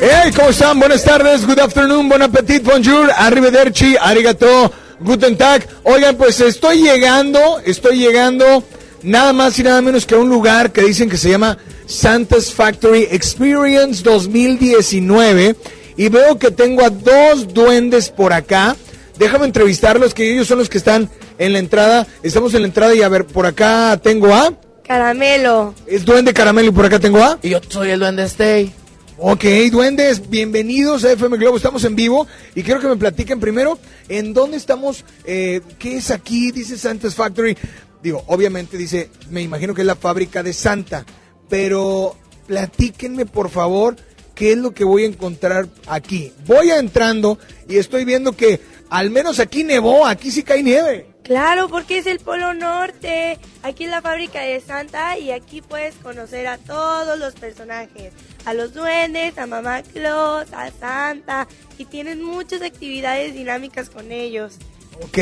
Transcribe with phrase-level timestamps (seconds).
[0.00, 0.78] Hey, ¿cómo están?
[0.78, 4.70] Buenas tardes, good afternoon, bon appetit, bonjour, arrivederci, arigato,
[5.00, 5.66] guten tag.
[5.84, 8.64] Oigan, pues estoy llegando, estoy llegando
[9.02, 12.52] nada más y nada menos que a un lugar que dicen que se llama Santa's
[12.52, 15.56] Factory Experience 2019
[15.96, 18.76] y veo que tengo a dos duendes por acá.
[19.18, 21.08] Déjame entrevistarlos, que ellos son los que están
[21.38, 22.06] en la entrada.
[22.22, 24.52] Estamos en la entrada y a ver, por acá tengo a...
[24.86, 25.74] Caramelo.
[25.86, 27.38] Es duende caramelo y por acá tengo a...
[27.42, 28.72] Y yo soy el duende Stay.
[29.16, 32.26] Ok, duendes, bienvenidos a FM Globo, estamos en vivo
[32.56, 33.78] y quiero que me platiquen primero
[34.08, 37.56] en dónde estamos, eh, qué es aquí, dice Santa's Factory.
[38.02, 41.06] Digo, obviamente dice, me imagino que es la fábrica de Santa,
[41.48, 42.16] pero
[42.48, 43.94] platíquenme por favor
[44.34, 46.32] qué es lo que voy a encontrar aquí.
[46.44, 47.38] Voy entrando
[47.68, 51.14] y estoy viendo que al menos aquí nevó, aquí sí cae nieve.
[51.22, 53.38] Claro, porque es el Polo Norte.
[53.62, 58.12] Aquí es la fábrica de Santa y aquí puedes conocer a todos los personajes.
[58.44, 61.48] A los duendes, a Mamá Claus, a Santa.
[61.78, 64.58] Y tienen muchas actividades dinámicas con ellos.
[65.02, 65.18] Ok,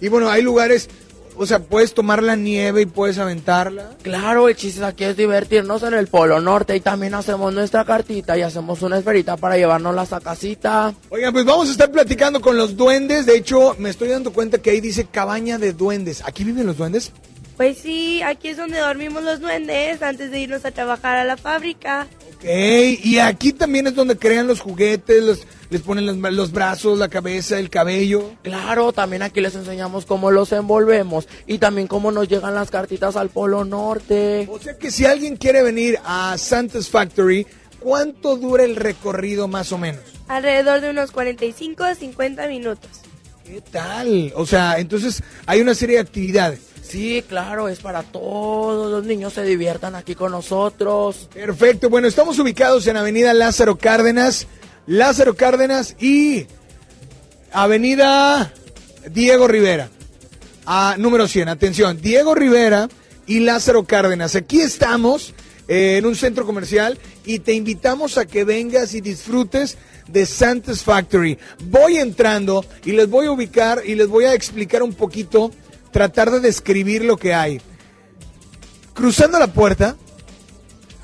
[0.00, 0.90] y bueno, hay lugares,
[1.36, 3.90] o sea, puedes tomar la nieve y puedes aventarla.
[4.02, 8.36] Claro, el chiste aquí es divertirnos en el Polo Norte y también hacemos nuestra cartita
[8.36, 10.94] y hacemos una esferita para llevárnoslas a casita.
[11.08, 13.26] Oigan, pues vamos a estar platicando con los duendes.
[13.26, 16.22] De hecho, me estoy dando cuenta que ahí dice cabaña de duendes.
[16.26, 17.12] ¿Aquí viven los duendes?
[17.56, 21.38] Pues sí, aquí es donde dormimos los duendes antes de irnos a trabajar a la
[21.38, 22.06] fábrica.
[22.36, 22.44] Ok,
[23.02, 25.40] y aquí también es donde crean los juguetes, los-
[25.70, 28.30] les ponen los, los brazos, la cabeza, el cabello.
[28.42, 33.16] Claro, también aquí les enseñamos cómo los envolvemos y también cómo nos llegan las cartitas
[33.16, 34.46] al Polo Norte.
[34.50, 37.46] O sea que si alguien quiere venir a Santa's Factory,
[37.80, 40.02] ¿cuánto dura el recorrido más o menos?
[40.28, 42.90] Alrededor de unos 45 a 50 minutos.
[43.44, 44.32] ¿Qué tal?
[44.36, 46.60] O sea, entonces hay una serie de actividades.
[46.88, 51.28] Sí, claro, es para todos los niños se diviertan aquí con nosotros.
[51.34, 54.46] Perfecto, bueno, estamos ubicados en Avenida Lázaro Cárdenas,
[54.86, 56.46] Lázaro Cárdenas y
[57.52, 58.52] Avenida
[59.10, 59.88] Diego Rivera,
[60.64, 62.88] a número 100, atención, Diego Rivera
[63.26, 64.36] y Lázaro Cárdenas.
[64.36, 65.34] Aquí estamos
[65.68, 69.76] eh, en un centro comercial y te invitamos a que vengas y disfrutes
[70.06, 71.38] de Santa's Factory.
[71.64, 75.50] Voy entrando y les voy a ubicar y les voy a explicar un poquito,
[75.96, 77.58] tratar de describir lo que hay.
[78.92, 79.96] Cruzando la puerta,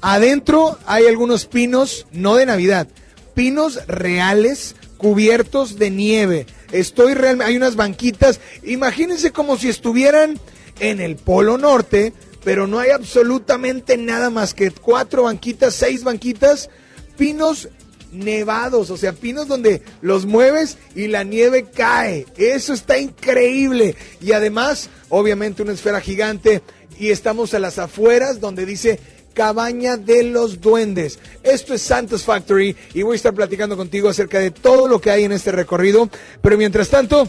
[0.02, 2.88] Adentro hay algunos pinos, no de Navidad,
[3.32, 6.46] pinos reales cubiertos de nieve.
[6.72, 10.38] Estoy realmente, hay unas banquitas, imagínense como si estuvieran
[10.78, 12.12] en el Polo Norte,
[12.44, 16.68] pero no hay absolutamente nada más que cuatro banquitas, seis banquitas,
[17.16, 17.70] pinos
[18.12, 22.26] nevados, o sea, pinos donde los mueves y la nieve cae.
[22.36, 23.96] Eso está increíble.
[24.20, 26.62] Y además, obviamente, una esfera gigante.
[26.98, 29.00] Y estamos a las afueras donde dice
[29.34, 31.18] Cabaña de los Duendes.
[31.42, 35.10] Esto es Santa's Factory y voy a estar platicando contigo acerca de todo lo que
[35.10, 36.08] hay en este recorrido.
[36.42, 37.28] Pero mientras tanto,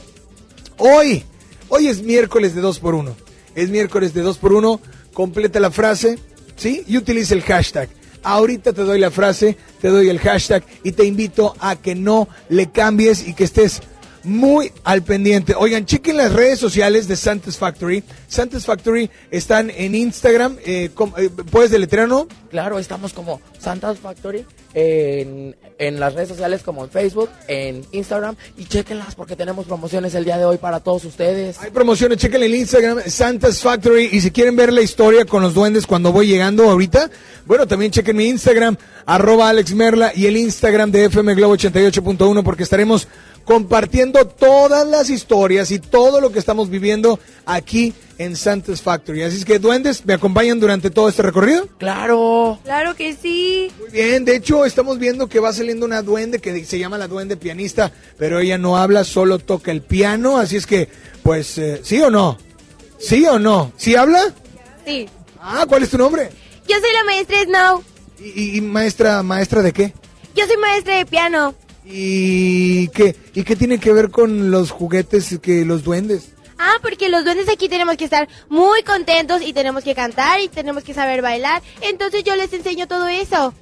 [0.77, 1.23] hoy,
[1.69, 3.15] hoy es miércoles de 2 por 1
[3.55, 4.81] Es miércoles de 2 por 1
[5.13, 6.17] Completa la frase,
[6.55, 6.83] ¿sí?
[6.87, 7.87] Y utiliza el hashtag.
[8.23, 12.27] Ahorita te doy la frase, te doy el hashtag y te invito a que no
[12.49, 13.81] le cambies y que estés
[14.23, 15.53] muy al pendiente.
[15.55, 18.03] Oigan, chequen las redes sociales de Santa's Factory.
[18.27, 20.57] Santa's Factory están en Instagram.
[20.65, 22.27] eh, eh, ¿Puedes deletrear, no?
[22.49, 28.35] Claro, estamos como Santa's Factory en, en las redes sociales como en Facebook, en Instagram
[28.57, 31.59] y chequenlas porque tenemos promociones el día de hoy para todos ustedes.
[31.59, 34.09] Hay promociones, chequen el Instagram, Santa's Factory.
[34.11, 37.09] Y si quieren ver la historia con los duendes cuando voy llegando ahorita,
[37.45, 42.43] bueno, también chequen mi Instagram, arroba Alex Merla y el Instagram de FM Globo 88.1
[42.43, 43.07] porque estaremos
[43.45, 49.23] compartiendo todas las historias y todo lo que estamos viviendo aquí en Santa's Factory.
[49.23, 51.67] Así es que, duendes, ¿me acompañan durante todo este recorrido?
[51.77, 52.59] Claro.
[52.63, 53.71] Claro que sí.
[53.79, 57.07] Muy bien, de hecho estamos viendo que va saliendo una duende que se llama la
[57.07, 60.89] duende pianista, pero ella no habla, solo toca el piano, así es que,
[61.23, 62.37] pues, eh, ¿sí o no?
[62.99, 63.71] ¿Sí o no?
[63.77, 64.33] ¿Sí habla?
[64.85, 65.07] Sí.
[65.39, 66.29] Ah, ¿cuál es tu nombre?
[66.67, 67.83] Yo soy la maestra Snow.
[68.19, 69.93] ¿Y, y- y maestra, maestra de qué?
[70.35, 71.53] Yo soy maestra de piano.
[71.85, 76.29] ¿Y qué, ¿Y qué tiene que ver con los juguetes que los duendes?
[76.65, 80.47] Ah, porque los duendes aquí tenemos que estar muy contentos y tenemos que cantar y
[80.47, 81.61] tenemos que saber bailar.
[81.81, 83.53] Entonces yo les enseño todo eso.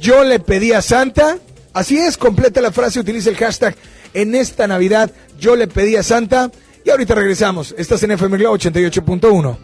[0.00, 1.38] yo le pedí a Santa,
[1.72, 3.76] así es, completa la frase, utiliza el hashtag
[4.14, 6.50] en esta Navidad yo le pedí a Santa
[6.84, 7.74] y ahorita regresamos.
[7.76, 9.58] Estás en FM 88.1.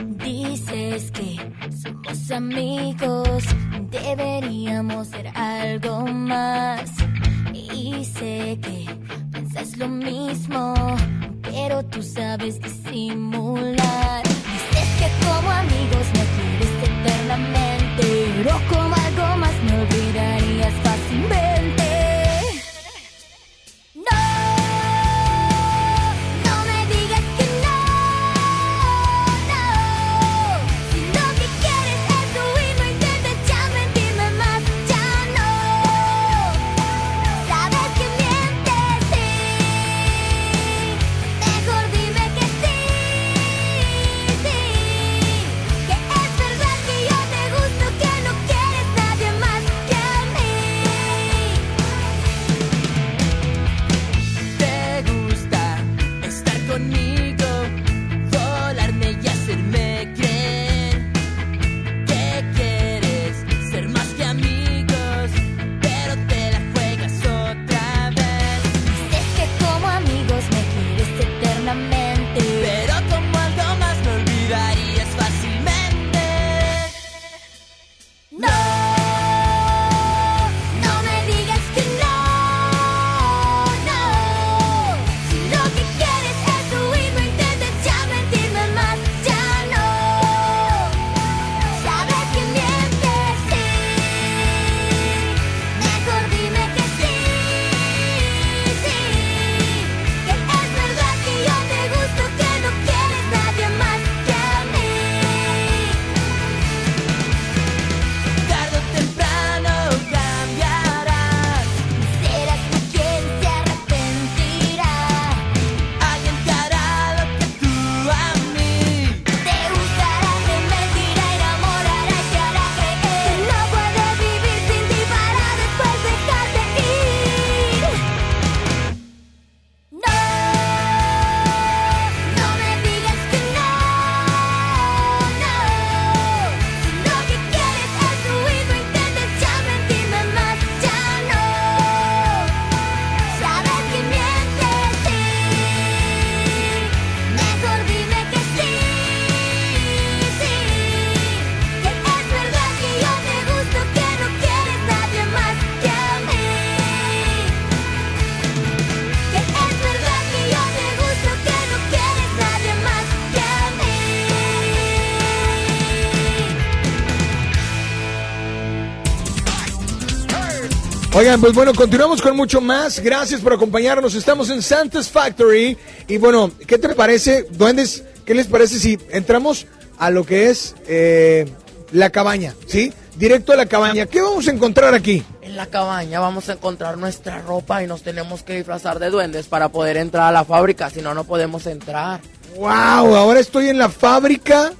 [171.16, 173.00] Oigan, pues bueno, continuamos con mucho más.
[173.00, 174.14] Gracias por acompañarnos.
[174.14, 175.74] Estamos en Santa's Factory.
[176.08, 178.04] Y bueno, ¿qué te parece, duendes?
[178.26, 181.50] ¿Qué les parece si entramos a lo que es eh,
[181.90, 182.54] la cabaña?
[182.66, 182.92] ¿Sí?
[183.16, 184.04] Directo a la cabaña.
[184.04, 185.24] ¿Qué vamos a encontrar aquí?
[185.40, 189.46] En la cabaña vamos a encontrar nuestra ropa y nos tenemos que disfrazar de duendes
[189.46, 192.20] para poder entrar a la fábrica, si no, no podemos entrar.
[192.58, 192.68] ¡Wow!
[192.68, 194.70] Ahora estoy en la fábrica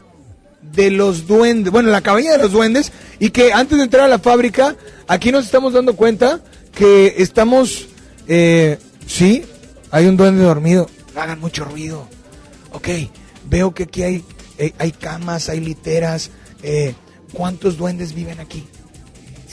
[0.72, 1.72] de los duendes.
[1.72, 2.92] Bueno, en la cabaña de los duendes.
[3.18, 4.76] Y que antes de entrar a la fábrica,
[5.07, 6.40] aquí nos estamos dando cuenta
[6.72, 7.88] que estamos.
[8.29, 9.44] Eh, sí,
[9.90, 10.88] hay un duende dormido.
[11.14, 12.09] Hagan mucho ruido.
[12.72, 12.88] Ok,
[13.48, 14.24] veo que aquí hay,
[14.59, 16.31] eh, hay camas, hay literas.
[16.62, 16.94] Eh,
[17.33, 18.66] ¿Cuántos duendes viven aquí?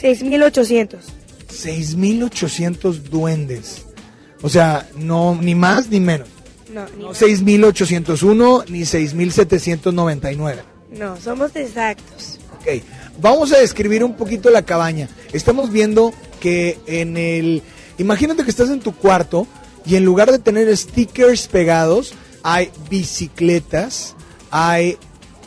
[0.00, 0.98] 6.800.
[1.48, 3.86] 6.800 duendes.
[4.42, 6.28] O sea, no ni más ni menos.
[6.72, 7.22] No, ni No más.
[7.22, 10.73] 6.801 ni 6.799.
[10.98, 12.38] No, somos exactos.
[12.54, 12.82] Ok,
[13.20, 15.08] vamos a describir un poquito la cabaña.
[15.32, 17.62] Estamos viendo que en el...
[17.98, 19.46] Imagínate que estás en tu cuarto
[19.84, 24.14] y en lugar de tener stickers pegados, hay bicicletas,
[24.50, 24.96] hay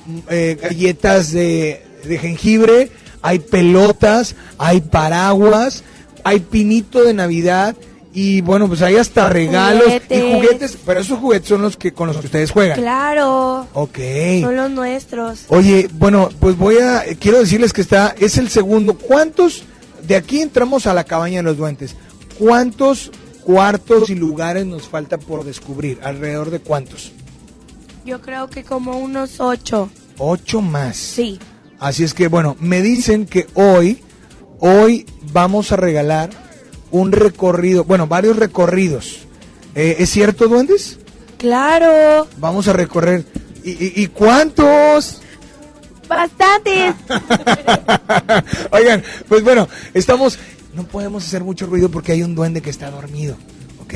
[0.06, 5.84] mm, eh, galletas de, de jengibre, hay pelotas, hay paraguas,
[6.24, 7.76] hay pinito de Navidad
[8.20, 10.34] y bueno, pues hay hasta regalos y Juguetes.
[10.34, 12.80] juguetes, pero esos juguetes son los que con los que ustedes juegan.
[12.80, 14.00] Claro, Ok.
[14.42, 15.42] son los nuestros.
[15.50, 18.96] Oye, bueno, pues voy a, quiero decirles que está, es el segundo.
[18.96, 19.66] ¿Cuántos,
[20.02, 21.96] de aquí entramos a la cabaña de los duendes,
[22.40, 23.12] cuántos
[23.44, 26.00] cuartos y lugares nos falta por descubrir?
[26.04, 27.12] ¿Alrededor de cuántos?
[28.04, 29.92] Yo creo que como unos ocho.
[30.18, 30.98] Ocho más.
[30.98, 31.38] Sí.
[31.78, 34.02] Así es que, bueno, me dicen que hoy,
[34.60, 36.47] hoy vamos a regalar
[36.92, 39.20] un recorrido, bueno, varios recorridos.
[39.76, 40.98] Eh, ¿Es cierto, duendes?
[41.38, 42.28] Claro.
[42.38, 43.26] Vamos a recorrer.
[43.64, 45.22] ¿Y, y- y cuántos?
[46.08, 46.96] Bastantes.
[48.72, 50.38] Oigan, pues bueno, estamos.
[50.74, 53.36] No podemos hacer mucho ruido porque hay un duende que está dormido.
[53.82, 53.94] ¿Ok?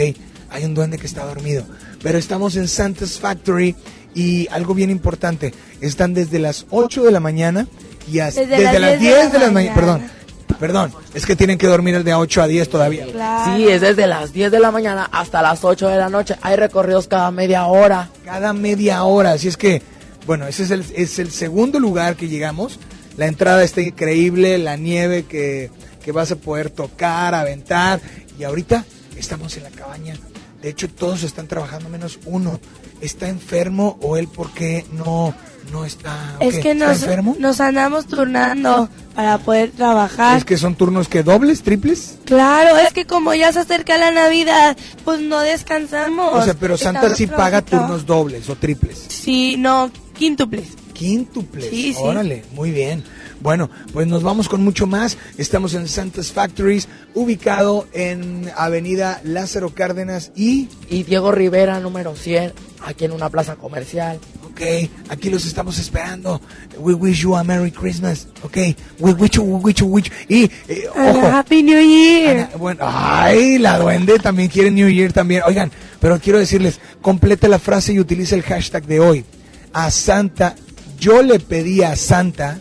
[0.50, 1.64] Hay un duende que está dormido.
[2.02, 3.76] Pero estamos en Santa's Factory
[4.16, 5.54] y algo bien importante.
[5.80, 7.68] Están desde las 8 de la mañana
[8.12, 9.76] y hasta, Desde desde, las las 10 de 10 de la la mañana.
[9.76, 9.76] mañana.
[9.76, 10.21] Perdón.
[10.62, 13.08] Perdón, es que tienen que dormir el de 8 a 10 todavía.
[13.08, 13.58] Claro.
[13.58, 16.36] Sí, es desde las 10 de la mañana hasta las 8 de la noche.
[16.44, 18.12] Hay recorridos cada media hora.
[18.24, 19.32] Cada media hora.
[19.32, 19.82] Así es que,
[20.28, 22.80] bueno, ese es el, es el segundo lugar que llegamos.
[23.18, 25.72] La entrada está increíble, la nieve que,
[26.06, 28.00] que vas a poder tocar, aventar.
[28.38, 28.86] Y ahorita
[29.18, 30.14] estamos en la cabaña.
[30.62, 32.60] De hecho, todos están trabajando menos uno.
[33.02, 35.34] ¿Está enfermo o él por qué no,
[35.72, 36.38] no está?
[36.40, 36.62] Es ¿Qué?
[36.62, 37.36] que ¿Está nos, enfermo?
[37.40, 40.38] nos andamos turnando para poder trabajar.
[40.38, 42.18] Es que son turnos que dobles, triples.
[42.26, 46.34] Claro, es que como ya se acerca la Navidad, pues no descansamos.
[46.34, 49.06] O sea, pero Santa Estamos sí paga turnos dobles o triples.
[49.10, 50.70] Sí, no, quíntuples.
[50.94, 51.66] Quíntuples.
[51.70, 52.00] Sí, sí.
[52.00, 53.04] Órale, muy bien.
[53.42, 55.18] Bueno, pues nos vamos con mucho más.
[55.38, 62.54] Estamos en Santa's Factories, ubicado en Avenida Lázaro Cárdenas y, Y Diego Rivera, número 100,
[62.86, 64.20] aquí en una plaza comercial.
[64.62, 66.40] Ok, aquí los estamos esperando.
[66.78, 68.58] We wish you a Merry Christmas, ok.
[69.00, 70.16] We wish you, we wish you, we wish you.
[70.30, 72.38] Y, eh, ojo, Happy New Year.
[72.48, 75.42] Ana- bueno, ay, la duende también quiere New Year también.
[75.46, 79.26] Oigan, pero quiero decirles, complete la frase y utilice el hashtag de hoy.
[79.74, 80.56] A Santa,
[81.00, 82.60] yo le pedí a Santa,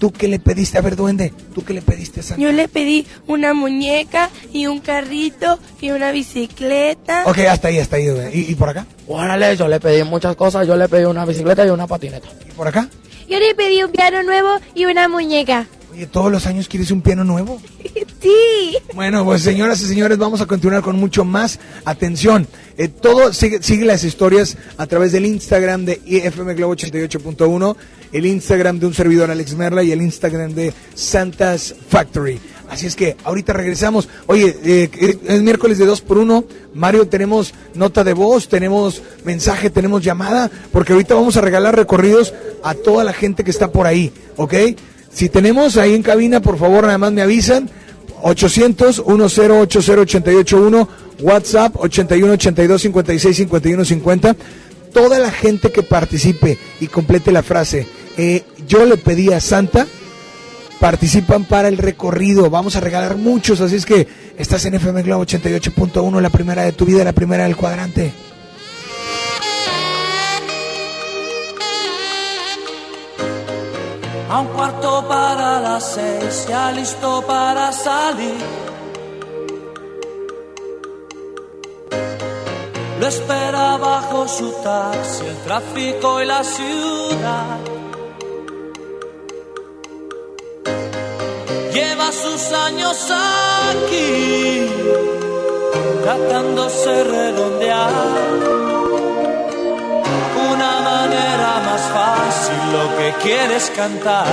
[0.00, 0.78] ¿tú qué le pediste?
[0.78, 2.42] A ver, duende, ¿tú qué le pediste a Santa?
[2.42, 7.22] Yo le pedí una muñeca y un carrito y una bicicleta.
[7.26, 8.06] Ok, hasta ahí, hasta ahí.
[8.06, 8.36] duende.
[8.36, 8.86] ¿Y, y por acá?
[9.06, 10.66] Órale, yo le pedí muchas cosas.
[10.66, 12.26] Yo le pedí una bicicleta y una patineta.
[12.48, 12.88] ¿Y por acá?
[13.28, 15.66] Yo le pedí un piano nuevo y una muñeca.
[15.92, 17.60] Oye, todos los años quieres un piano nuevo.
[18.20, 18.76] Sí.
[18.94, 21.58] Bueno, pues señoras y señores, vamos a continuar con mucho más.
[21.86, 27.76] Atención, eh, todo sigue, sigue las historias a través del Instagram de IFM Globo 88.1,
[28.12, 32.38] el Instagram de un servidor Alex Merla y el Instagram de Santas Factory.
[32.68, 34.06] Así es que ahorita regresamos.
[34.26, 39.02] Oye, eh, es, es miércoles de 2 por 1 Mario, tenemos nota de voz, tenemos
[39.24, 43.72] mensaje, tenemos llamada, porque ahorita vamos a regalar recorridos a toda la gente que está
[43.72, 44.54] por ahí, ¿ok?
[45.12, 47.70] Si tenemos ahí en cabina, por favor, nada más me avisan.
[48.22, 50.88] 800-1080-881,
[51.20, 54.36] WhatsApp 81-82-56-51-50.
[54.92, 59.86] Toda la gente que participe y complete la frase, eh, yo le pedí a Santa,
[60.78, 62.50] participan para el recorrido.
[62.50, 66.72] Vamos a regalar muchos, así es que estás en FM Globo 88.1, la primera de
[66.72, 68.12] tu vida, la primera del cuadrante.
[74.30, 78.38] A un cuarto para las seis, listo para salir.
[83.00, 87.58] Lo espera bajo su taxi, el tráfico y la ciudad.
[91.72, 94.68] Lleva sus años aquí,
[96.04, 98.59] tratándose redondear
[101.10, 104.26] manera más fácil lo que quieres cantar.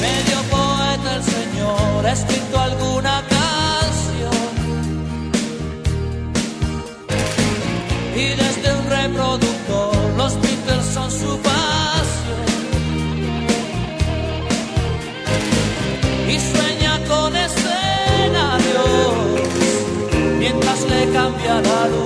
[0.00, 4.42] Medio poeta el Señor ha escrito alguna canción
[8.14, 12.44] y desde un reproductor los Beatles son su pasión
[16.28, 18.86] y sueña con escenarios
[20.38, 22.05] mientras le cambia la luz.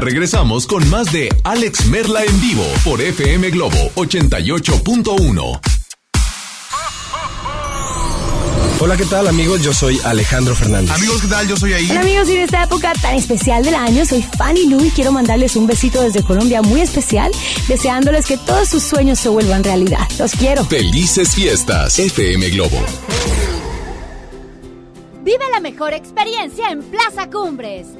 [0.00, 5.60] Ya regresamos con más de Alex Merla en vivo por FM Globo 88.1.
[8.80, 9.62] Hola, ¿qué tal amigos?
[9.62, 10.90] Yo soy Alejandro Fernández.
[10.90, 11.46] Amigos, ¿qué tal?
[11.46, 11.90] Yo soy ahí.
[11.90, 15.12] Hola amigos, y en esta época tan especial del año, soy Fanny Lu y quiero
[15.12, 17.30] mandarles un besito desde Colombia muy especial,
[17.68, 20.08] deseándoles que todos sus sueños se vuelvan realidad.
[20.18, 20.64] Los quiero.
[20.64, 22.78] Felices fiestas, FM Globo.
[25.22, 27.99] Vive la mejor experiencia en Plaza Cumbres.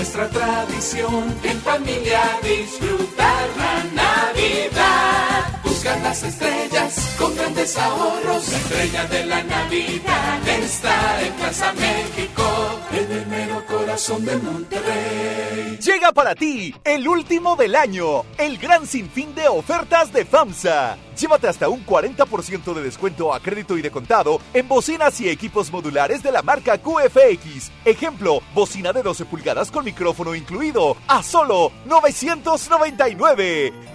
[0.00, 5.59] Nuestra tradición en familia disfrutar la Navidad.
[5.82, 8.50] Las estrellas con grandes ahorros.
[8.50, 12.42] La estrella de la Navidad está en Plaza México.
[12.92, 15.78] En el mero corazón de Monterrey.
[15.78, 20.98] Llega para ti el último del año, el gran sinfín de ofertas de FAMSA.
[21.18, 25.72] Llévate hasta un 40% de descuento a crédito y de contado en bocinas y equipos
[25.72, 27.70] modulares de la marca QFX.
[27.86, 33.89] Ejemplo, bocina de 12 pulgadas con micrófono incluido a solo 999.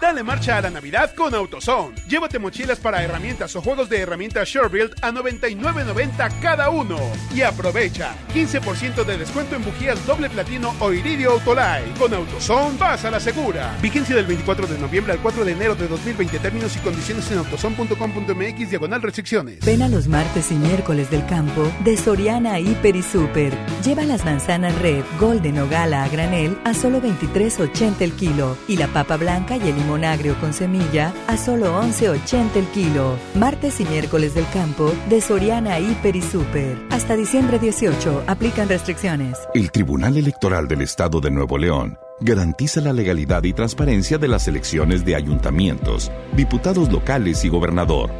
[0.00, 1.96] Dale marcha a la Navidad con AutoZone.
[2.06, 6.98] Llévate mochilas para herramientas o juegos de herramientas SureBuild a 99.90 cada uno.
[7.34, 11.98] Y aprovecha 15% de descuento en bujías doble platino o iridio Autolite.
[11.98, 13.76] Con AutoZone vas a la segura.
[13.82, 16.38] Vigencia del 24 de noviembre al 4 de enero de 2020.
[16.38, 19.64] Términos y condiciones en autozone.com.mx diagonal restricciones.
[19.64, 23.52] Ven a los martes y miércoles del campo de Soriana Hiper y Super.
[23.84, 28.76] Lleva las manzanas Red, Golden o Gala a granel a solo 23.80 el kilo y
[28.76, 33.16] la papa blanca y el limón con semilla a solo 11.80 el kilo.
[33.34, 36.76] Martes y miércoles del campo de Soriana Hiper y Super.
[36.90, 39.38] Hasta diciembre 18 aplican restricciones.
[39.54, 44.48] El Tribunal Electoral del Estado de Nuevo León garantiza la legalidad y transparencia de las
[44.48, 48.10] elecciones de ayuntamientos, diputados locales y gobernador,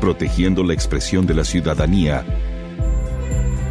[0.00, 2.24] protegiendo la expresión de la ciudadanía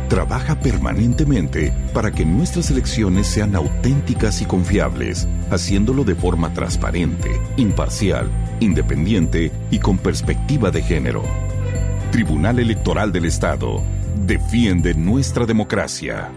[0.08, 8.30] trabaja permanentemente para que nuestras elecciones sean auténticas y confiables, haciéndolo de forma transparente, imparcial,
[8.60, 11.24] independiente y con perspectiva de género.
[12.12, 13.82] Tribunal Electoral del Estado.
[14.26, 16.30] defiende nuestra democracia.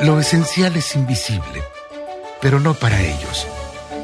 [0.00, 1.62] Lo esencial es invisible,
[2.40, 3.46] pero no para ellos.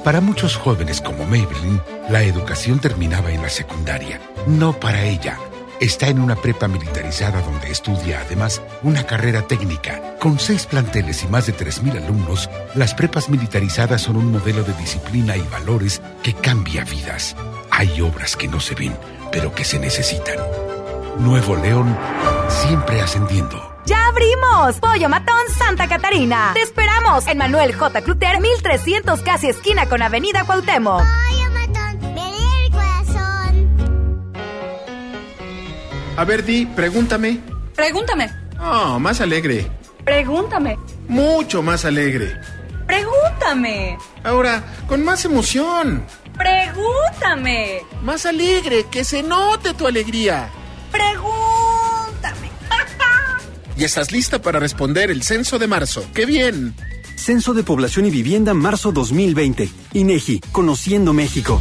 [0.04, 4.20] Para muchos jóvenes como Maybelline, la educación terminaba en la secundaria.
[4.46, 5.38] No para ella.
[5.80, 10.16] Está en una prepa militarizada donde estudia además una carrera técnica.
[10.18, 14.72] Con seis planteles y más de 3.000 alumnos, las prepas militarizadas son un modelo de
[14.72, 17.36] disciplina y valores que cambia vidas.
[17.70, 18.96] Hay obras que no se ven,
[19.30, 20.38] pero que se necesitan.
[21.20, 21.96] Nuevo León,
[22.48, 23.76] siempre ascendiendo.
[23.86, 24.80] ¡Ya abrimos!
[24.80, 26.50] Pollo Matón Santa Catarina.
[26.54, 28.02] Te esperamos en Manuel J.
[28.02, 31.02] Cluter, 1300 casi esquina con Avenida Cuauhtémoc.
[36.18, 37.38] A ver, Di, pregúntame.
[37.76, 38.28] Pregúntame.
[38.60, 39.70] Oh, más alegre.
[40.04, 40.76] Pregúntame.
[41.06, 42.36] Mucho más alegre.
[42.88, 43.96] Pregúntame.
[44.24, 46.04] Ahora, con más emoción.
[46.36, 47.82] Pregúntame.
[48.02, 50.50] Más alegre, que se note tu alegría.
[50.90, 52.50] Pregúntame.
[53.76, 56.04] Y estás lista para responder el censo de marzo.
[56.14, 56.74] ¡Qué bien!
[57.14, 59.68] Censo de Población y Vivienda marzo 2020.
[59.92, 61.60] INEGI, Conociendo México.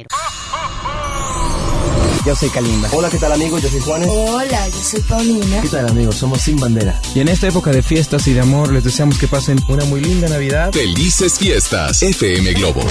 [2.25, 2.87] Yo soy Kalimba.
[2.91, 3.63] Hola, ¿qué tal amigos?
[3.63, 4.07] Yo soy Juanes.
[4.11, 5.61] Hola, yo soy Paulina.
[5.61, 6.15] ¿Qué tal amigos?
[6.15, 6.99] Somos Sin Bandera.
[7.15, 10.01] Y en esta época de fiestas y de amor les deseamos que pasen una muy
[10.01, 10.71] linda Navidad.
[10.71, 12.81] Felices fiestas, FM Globo.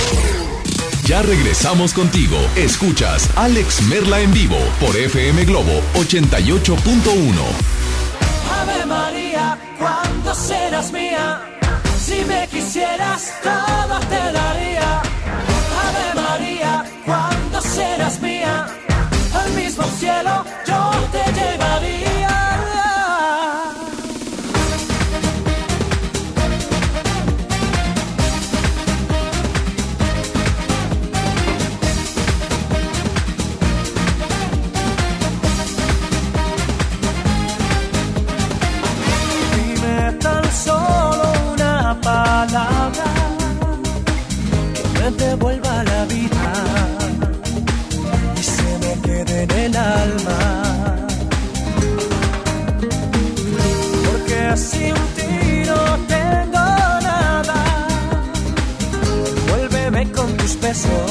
[1.05, 2.37] Ya regresamos contigo.
[2.57, 7.33] Escuchas Alex Merla en vivo por FM Globo 88.1.
[8.61, 11.41] Ave María, cuando serás mía?
[12.01, 14.20] Si me quisieras, todo te
[45.11, 46.53] me devuelva la vida
[48.37, 50.39] y se me quede en el alma.
[54.07, 56.65] Porque sin ti no tengo
[57.11, 57.59] nada.
[59.49, 61.10] Vuélveme con tus besos,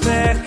[0.00, 0.39] refleja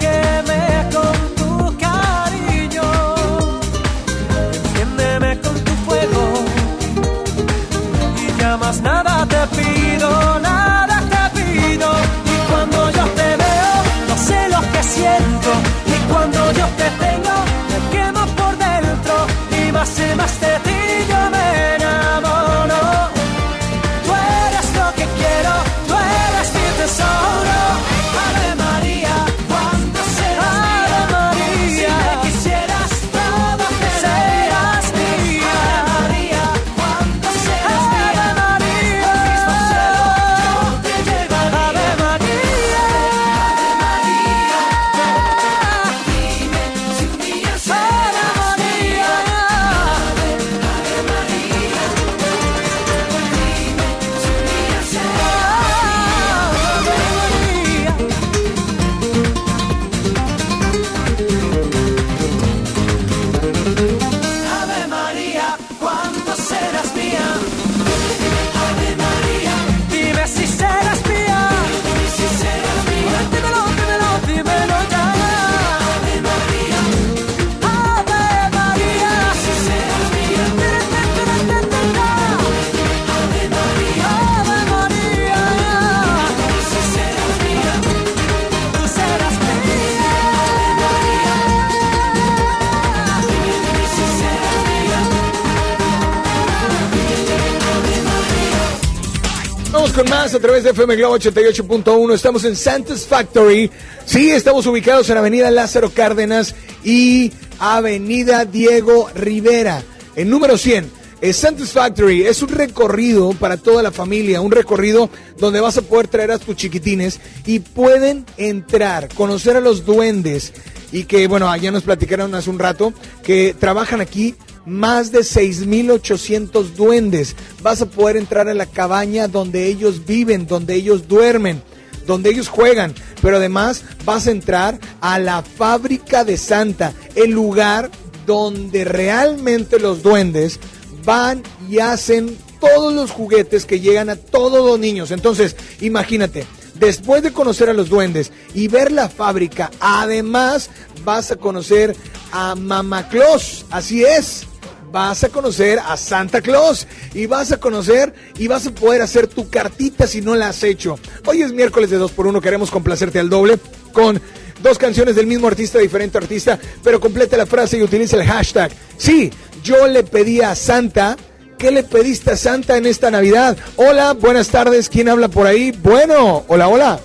[100.63, 102.13] través de FM Globo 88.1.
[102.13, 103.69] Estamos en Santa's Factory.
[104.05, 109.83] Sí, estamos ubicados en Avenida Lázaro Cárdenas y Avenida Diego Rivera,
[110.15, 110.89] en número 100.
[111.21, 115.81] Es Santa's Factory es un recorrido para toda la familia, un recorrido donde vas a
[115.81, 120.53] poder traer a tus chiquitines y pueden entrar, conocer a los duendes
[120.91, 122.93] y que, bueno, allá nos platicaron hace un rato
[123.23, 124.35] que trabajan aquí
[124.65, 127.35] más de 6.800 duendes.
[127.61, 131.61] Vas a poder entrar a la cabaña donde ellos viven, donde ellos duermen,
[132.05, 132.93] donde ellos juegan.
[133.21, 137.89] Pero además vas a entrar a la fábrica de Santa, el lugar
[138.25, 140.59] donde realmente los duendes
[141.05, 145.11] van y hacen todos los juguetes que llegan a todos los niños.
[145.11, 146.45] Entonces, imagínate,
[146.75, 150.69] después de conocer a los duendes y ver la fábrica, además
[151.03, 151.93] vas a conocer
[152.31, 153.65] a Mama Claus.
[153.69, 154.47] Así es
[154.93, 156.85] vas a conocer a Santa Claus
[157.15, 160.63] y vas a conocer y vas a poder hacer tu cartita si no la has
[160.63, 160.99] hecho.
[161.25, 163.57] Hoy es miércoles de 2x1, queremos complacerte al doble
[163.91, 164.21] con
[164.61, 168.71] dos canciones del mismo artista, diferente artista, pero complete la frase y utiliza el hashtag.
[168.97, 169.31] Sí,
[169.63, 171.17] yo le pedí a Santa.
[171.57, 173.57] ¿Qué le pediste a Santa en esta Navidad?
[173.77, 174.89] Hola, buenas tardes.
[174.89, 175.71] ¿Quién habla por ahí?
[175.71, 176.99] Bueno, hola, hola.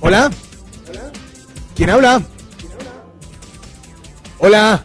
[0.00, 0.30] Hola.
[1.74, 2.22] ¿Quién habla?
[4.38, 4.84] Hola.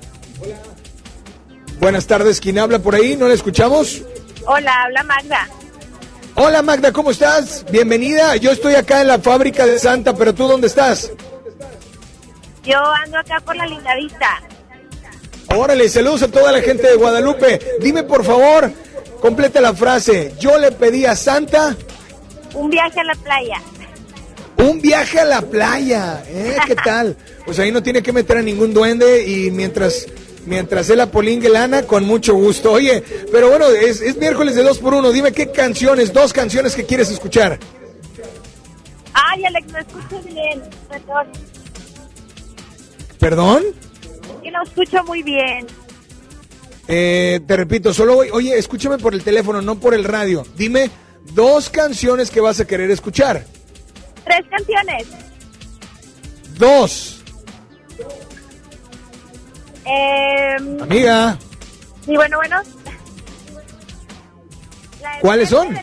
[1.80, 3.16] Buenas tardes, ¿quién habla por ahí?
[3.16, 4.02] ¿No la escuchamos?
[4.46, 5.48] Hola, habla Magda.
[6.36, 7.66] Hola Magda, ¿cómo estás?
[7.72, 8.36] Bienvenida.
[8.36, 11.12] Yo estoy acá en la fábrica de Santa, pero tú dónde estás?
[12.64, 14.42] Yo ando acá por la linda vista.
[15.56, 17.60] Órale, saludos a toda la gente de Guadalupe.
[17.80, 18.72] Dime por favor,
[19.22, 20.34] completa la frase.
[20.40, 21.76] Yo le pedí a Santa...
[22.54, 23.62] Un viaje a la playa.
[24.58, 26.58] Un viaje a la playa, ¿eh?
[26.66, 27.16] ¿Qué tal?
[27.48, 30.06] Pues ahí no tiene que meter a ningún duende y mientras
[30.48, 32.72] mientras él apolingue lana, con mucho gusto.
[32.72, 35.12] Oye, pero bueno, es, miércoles de dos por uno.
[35.12, 37.60] Dime qué canciones, dos canciones que quieres escuchar.
[39.14, 40.64] Ay, Alex, no escucho bien.
[40.90, 41.28] Perdón.
[43.20, 43.64] ¿Perdón?
[44.42, 45.68] Que no escucho muy bien.
[46.88, 50.46] Eh, te repito, solo voy, oye, escúchame por el teléfono, no por el radio.
[50.56, 50.90] Dime
[51.34, 53.46] dos canciones que vas a querer escuchar.
[54.24, 55.08] Tres canciones.
[56.58, 57.17] Dos.
[59.88, 61.38] Eh, Amiga.
[62.06, 62.62] Sí, bueno, bueno.
[65.22, 65.76] ¿Cuáles son?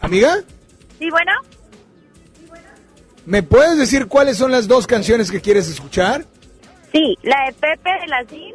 [0.00, 0.36] Amiga.
[0.98, 1.32] Sí, bueno.
[3.26, 6.24] ¿Me puedes decir cuáles son las dos canciones que quieres escuchar?
[6.92, 8.54] Sí, la de Pepe de la Jean.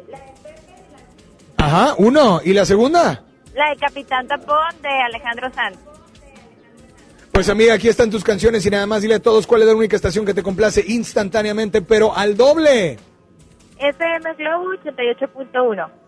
[1.57, 2.41] Ajá, uno.
[2.43, 3.23] ¿Y la segunda?
[3.53, 5.77] La de Capitán Tapón de Alejandro Sanz.
[7.33, 9.73] Pues amiga, aquí están tus canciones y nada más dile a todos cuál es la
[9.73, 12.99] única estación que te complace instantáneamente, pero al doble.
[13.79, 16.03] FM Globo 88.1.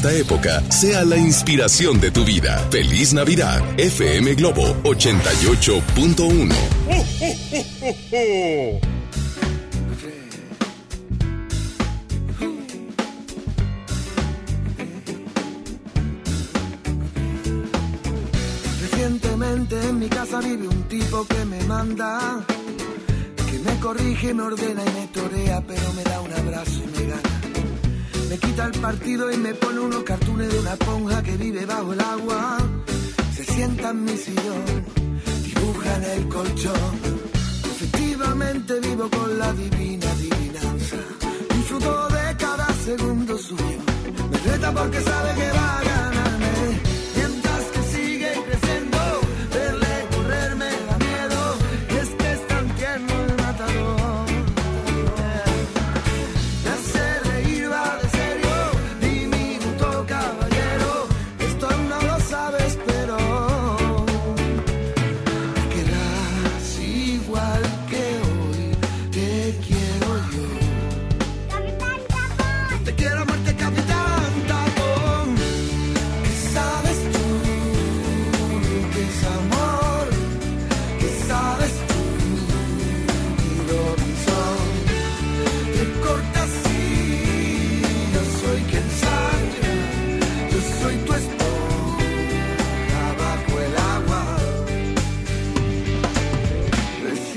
[0.00, 2.56] esta época sea la inspiración de tu vida.
[2.70, 6.54] Feliz Navidad, FM Globo 88.1.
[18.80, 22.42] Recientemente en mi casa vive un tipo que me manda,
[23.50, 27.06] que me corrige, me ordena y me torea, pero me da un abrazo y me
[27.06, 27.39] gana.
[28.30, 31.92] Me quita el partido y me pone unos cartones de una esponja que vive bajo
[31.92, 32.58] el agua.
[33.34, 34.64] Se sienta en mi sillón,
[35.42, 36.92] dibuja en el colchón.
[37.74, 40.96] Efectivamente vivo con la divina adivinanza.
[41.56, 43.80] Disfruto de cada segundo suyo.
[44.30, 45.99] Me reta porque sabe que va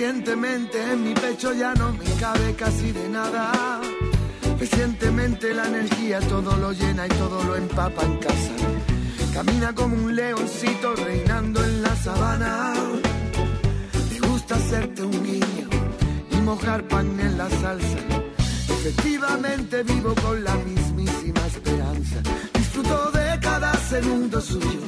[0.03, 3.79] Recientemente en mi pecho ya no me cabe casi de nada.
[4.59, 8.51] Recientemente la energía todo lo llena y todo lo empapa en casa.
[9.33, 12.73] Camina como un leoncito reinando en la sabana.
[14.11, 15.69] Me gusta hacerte un guiño
[16.31, 17.97] y mojar pan en la salsa.
[18.67, 22.17] Efectivamente vivo con la mismísima esperanza.
[22.53, 24.81] Disfruto de cada segundo suyo.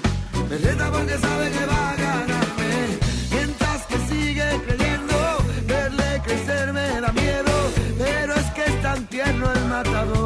[0.50, 3.00] Me reta porque sabe que va a ganarme.
[3.32, 4.95] Mientras que sigue creyendo,
[6.26, 7.54] crecer me da miedo.
[7.98, 10.25] Pero es que es tan tierno el matador.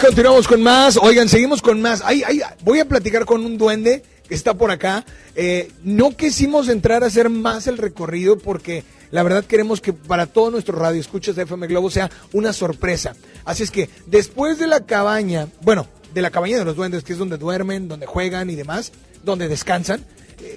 [0.00, 0.96] Continuamos con más.
[0.96, 2.02] Oigan, seguimos con más.
[2.64, 5.04] Voy a platicar con un duende que está por acá.
[5.36, 10.26] Eh, no quisimos entrar a hacer más el recorrido porque la verdad queremos que para
[10.26, 13.14] todos nuestros radioescuchas de FM Globo sea una sorpresa.
[13.44, 17.12] Así es que después de la cabaña, bueno, de la cabaña de los duendes, que
[17.12, 18.92] es donde duermen, donde juegan y demás,
[19.24, 20.04] donde descansan,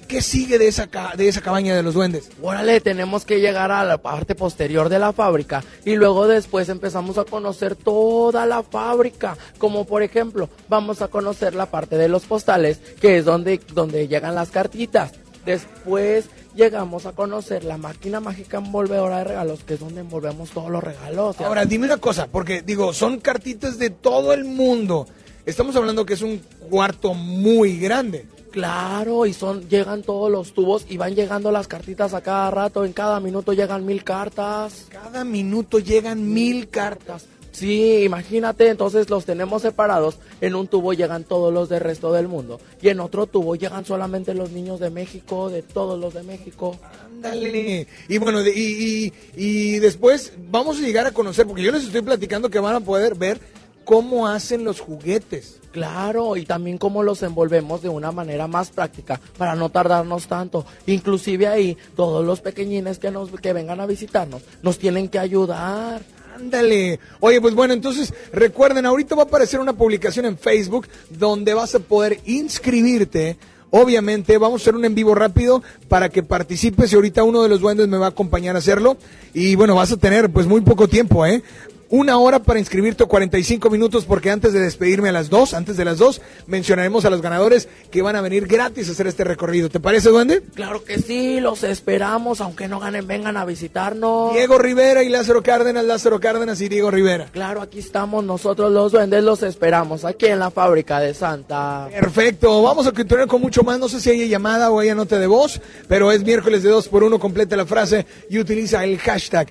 [0.08, 2.30] ¿qué sigue de esa, ca- de esa cabaña de los duendes?
[2.42, 7.18] Órale, tenemos que llegar a la parte posterior de la fábrica y luego después empezamos
[7.18, 9.36] a conocer toda la fábrica.
[9.58, 14.08] Como por ejemplo, vamos a conocer la parte de los postales, que es donde, donde
[14.08, 15.12] llegan las cartitas.
[15.46, 20.70] Después llegamos a conocer la máquina mágica envolvedora de regalos, que es donde envolvemos todos
[20.70, 21.40] los regalos.
[21.40, 25.06] Ahora, dime una cosa, porque digo, son cartitas de todo el mundo.
[25.46, 28.26] Estamos hablando que es un cuarto muy grande.
[28.50, 32.84] Claro, y son, llegan todos los tubos y van llegando las cartitas a cada rato.
[32.84, 34.86] En cada minuto llegan mil cartas.
[34.88, 37.26] Cada minuto llegan mil cartas.
[37.52, 40.18] Sí, imagínate, entonces los tenemos separados.
[40.40, 42.60] En un tubo llegan todos los del resto del mundo.
[42.80, 46.76] Y en otro tubo llegan solamente los niños de México, de todos los de México.
[47.04, 47.88] Ándale.
[48.08, 52.48] Y bueno, y- y después vamos a llegar a conocer, porque yo les estoy platicando
[52.48, 53.40] que van a poder ver
[53.88, 55.60] cómo hacen los juguetes.
[55.72, 60.66] Claro, y también cómo los envolvemos de una manera más práctica para no tardarnos tanto.
[60.84, 66.02] Inclusive ahí todos los pequeñines que nos que vengan a visitarnos nos tienen que ayudar.
[66.36, 67.00] Ándale.
[67.20, 71.74] Oye, pues bueno, entonces recuerden, ahorita va a aparecer una publicación en Facebook donde vas
[71.74, 73.38] a poder inscribirte.
[73.70, 77.50] Obviamente, vamos a hacer un en vivo rápido para que participes y ahorita uno de
[77.50, 78.96] los duendes me va a acompañar a hacerlo.
[79.34, 81.42] Y bueno, vas a tener pues muy poco tiempo, ¿eh?
[81.90, 85.86] Una hora para inscribirte, 45 minutos, porque antes de despedirme a las dos, antes de
[85.86, 89.70] las dos, mencionaremos a los ganadores que van a venir gratis a hacer este recorrido.
[89.70, 90.42] ¿Te parece, duende?
[90.54, 94.34] Claro que sí, los esperamos, aunque no ganen, vengan a visitarnos.
[94.34, 97.30] Diego Rivera y Lázaro Cárdenas, Lázaro Cárdenas y Diego Rivera.
[97.32, 101.88] Claro, aquí estamos nosotros los duendes, los esperamos aquí en la fábrica de Santa.
[101.90, 103.78] Perfecto, vamos a continuar con mucho más.
[103.78, 105.58] No sé si hay llamada o hay nota de voz,
[105.88, 107.18] pero es miércoles de dos por uno.
[107.18, 109.50] Completa la frase y utiliza el hashtag.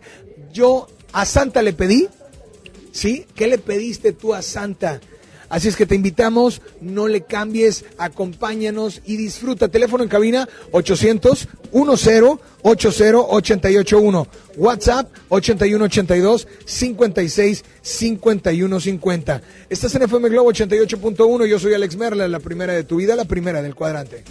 [0.54, 2.08] Yo a Santa le pedí,
[2.98, 3.28] ¿sí?
[3.36, 5.00] ¿Qué le pediste tú a Santa?
[5.50, 9.70] Así es que te invitamos, no le cambies, acompáñanos y disfruta.
[9.70, 11.88] Teléfono en cabina 800 10
[12.64, 14.28] 80 881.
[14.58, 19.42] WhatsApp 81 82 56 51 50.
[19.70, 21.46] Estás en FM Globo 88.1.
[21.46, 24.26] Yo soy Alex Merla, la primera de tu vida, la primera del cuadrante.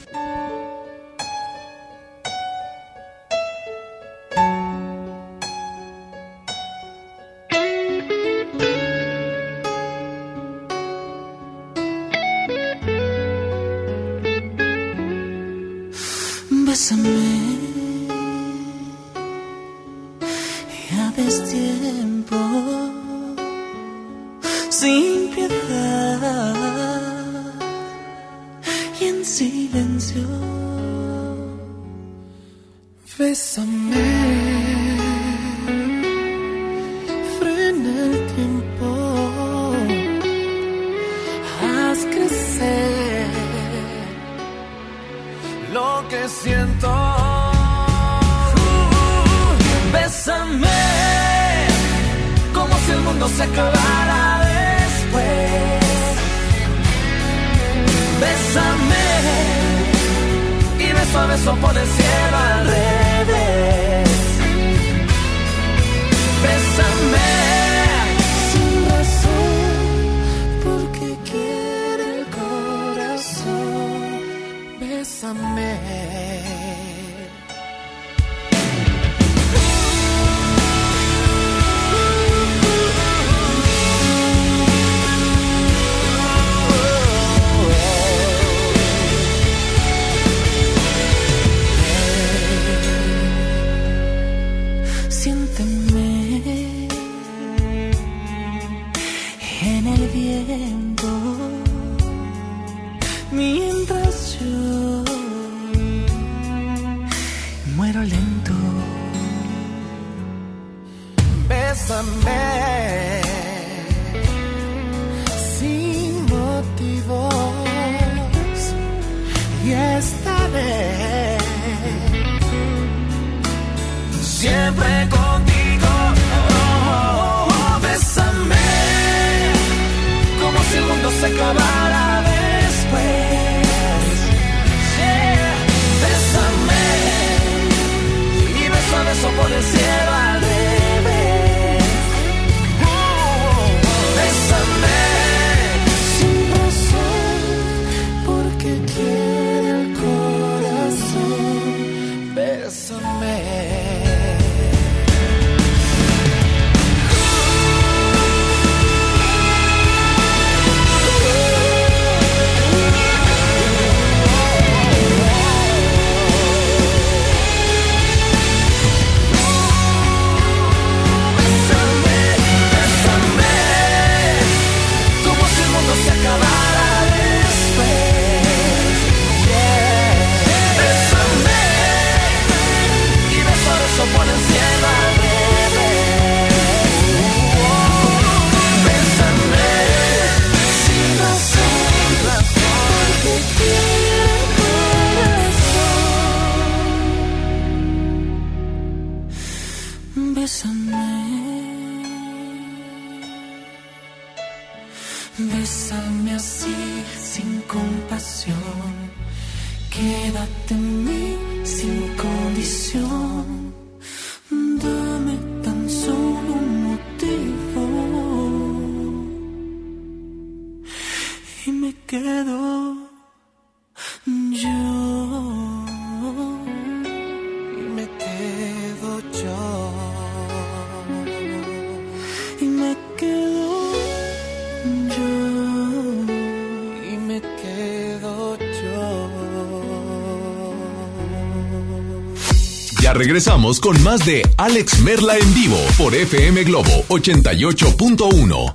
[243.36, 248.74] Regresamos con más de Alex Merla en vivo por FM Globo 88.1.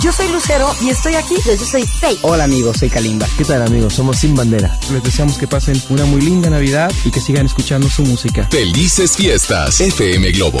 [0.00, 1.34] Yo soy Lucero y estoy aquí.
[1.44, 2.18] Yo, soy Faye.
[2.22, 3.26] Hola amigos, soy Kalimba.
[3.36, 3.92] ¿Qué tal amigos?
[3.92, 4.74] Somos Sin Bandera.
[4.90, 8.48] Les deseamos que pasen una muy linda Navidad y que sigan escuchando su música.
[8.50, 10.60] Felices fiestas, FM Globo.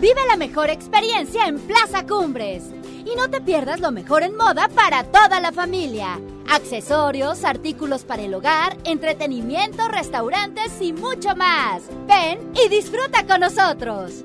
[0.00, 2.62] Vive la mejor experiencia en Plaza Cumbres.
[3.04, 6.18] Y no te pierdas lo mejor en moda para toda la familia.
[6.50, 11.82] Accesorios, artículos para el hogar, entretenimiento, restaurantes y mucho más.
[12.08, 14.24] Ven y disfruta con nosotros.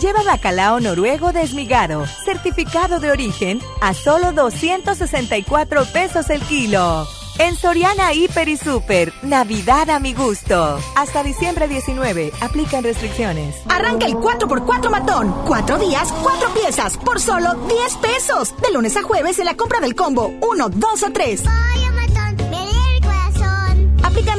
[0.00, 7.04] Lleva bacalao noruego desmigado, certificado de origen, a solo 264 pesos el kilo.
[7.38, 10.78] En Soriana Hiper y Super, Navidad a mi gusto.
[10.94, 13.56] Hasta diciembre 19, aplican restricciones.
[13.68, 15.34] Arranca el 4x4 matón.
[15.46, 18.54] Cuatro días, cuatro piezas, por solo 10 pesos.
[18.60, 21.42] De lunes a jueves en la compra del combo 1, 2 o 3.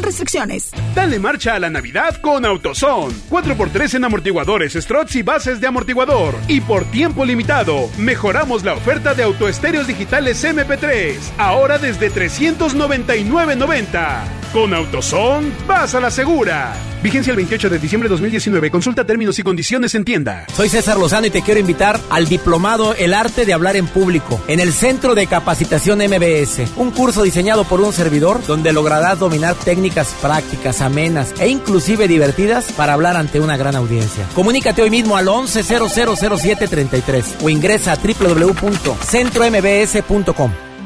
[0.09, 0.71] Restricciones.
[0.95, 3.13] Dale marcha a la Navidad con AutoZone.
[3.29, 6.33] 4x3 en amortiguadores, struts y bases de amortiguador.
[6.47, 11.15] Y por tiempo limitado, mejoramos la oferta de autoestéreos digitales MP3.
[11.37, 14.38] Ahora desde 399.90.
[14.53, 16.73] Con AutoZone, vas a la segura.
[17.03, 18.71] Vigencia el 28 de diciembre de 2019.
[18.71, 20.47] Consulta términos y condiciones en tienda.
[20.53, 24.41] Soy César Lozano y te quiero invitar al diplomado El Arte de Hablar en Público
[24.47, 26.63] en el Centro de Capacitación MBS.
[26.77, 32.71] Un curso diseñado por un servidor donde lograrás dominar técnicas prácticas, amenas e inclusive divertidas
[32.71, 34.25] para hablar ante una gran audiencia.
[34.33, 40.68] Comunícate hoy mismo al 11000733 o ingresa a www.centrombs.com.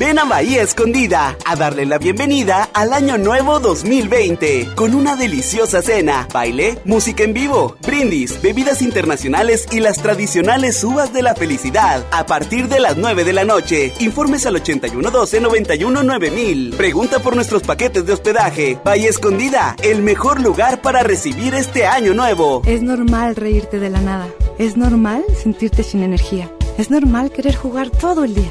[0.00, 5.82] Ven a Bahía Escondida a darle la bienvenida al Año Nuevo 2020 con una deliciosa
[5.82, 12.02] cena, baile, música en vivo, brindis, bebidas internacionales y las tradicionales uvas de la felicidad
[12.12, 13.92] a partir de las 9 de la noche.
[14.00, 16.76] Informes al 8112-919000.
[16.76, 18.78] Pregunta por nuestros paquetes de hospedaje.
[18.82, 22.62] Bahía Escondida, el mejor lugar para recibir este Año Nuevo.
[22.64, 24.28] Es normal reírte de la nada.
[24.58, 26.50] Es normal sentirte sin energía.
[26.78, 28.50] Es normal querer jugar todo el día.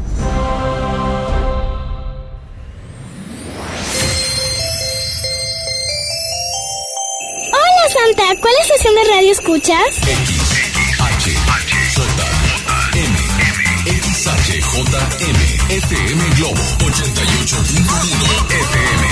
[8.11, 9.95] Santa, ¿cuál estación de radio escuchas?
[13.85, 15.39] XHJM,
[15.69, 19.10] FM Globo 88.1 FM.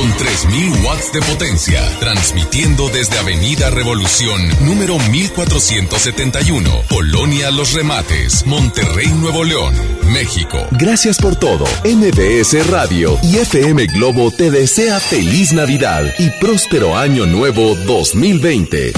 [0.00, 9.08] Con 3000 watts de potencia, transmitiendo desde Avenida Revolución, número 1471, Colonia Los Remates, Monterrey,
[9.08, 9.74] Nuevo León,
[10.10, 10.66] México.
[10.70, 11.66] Gracias por todo.
[11.84, 18.94] MBS Radio y FM Globo te desea feliz Navidad y próspero año nuevo 2020.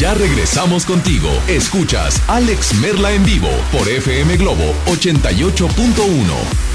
[0.00, 1.28] Ya regresamos contigo.
[1.46, 6.71] Escuchas Alex Merla en vivo por FM Globo 88.1.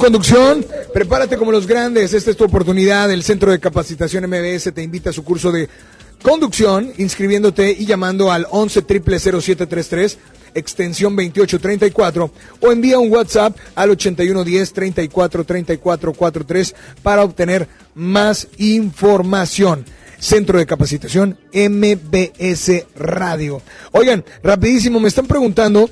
[0.00, 0.66] conducción?
[0.94, 2.14] Prepárate como los grandes.
[2.14, 3.10] Esta es tu oportunidad.
[3.12, 5.68] El Centro de Capacitación MBS te invita a su curso de
[6.22, 10.18] conducción, inscribiéndote y llamando al 11 0733
[10.52, 19.84] extensión 2834 o envía un WhatsApp al 8110 34 34 43 para obtener más información.
[20.18, 23.62] Centro de Capacitación MBS Radio.
[23.92, 25.88] Oigan, rapidísimo, me están preguntando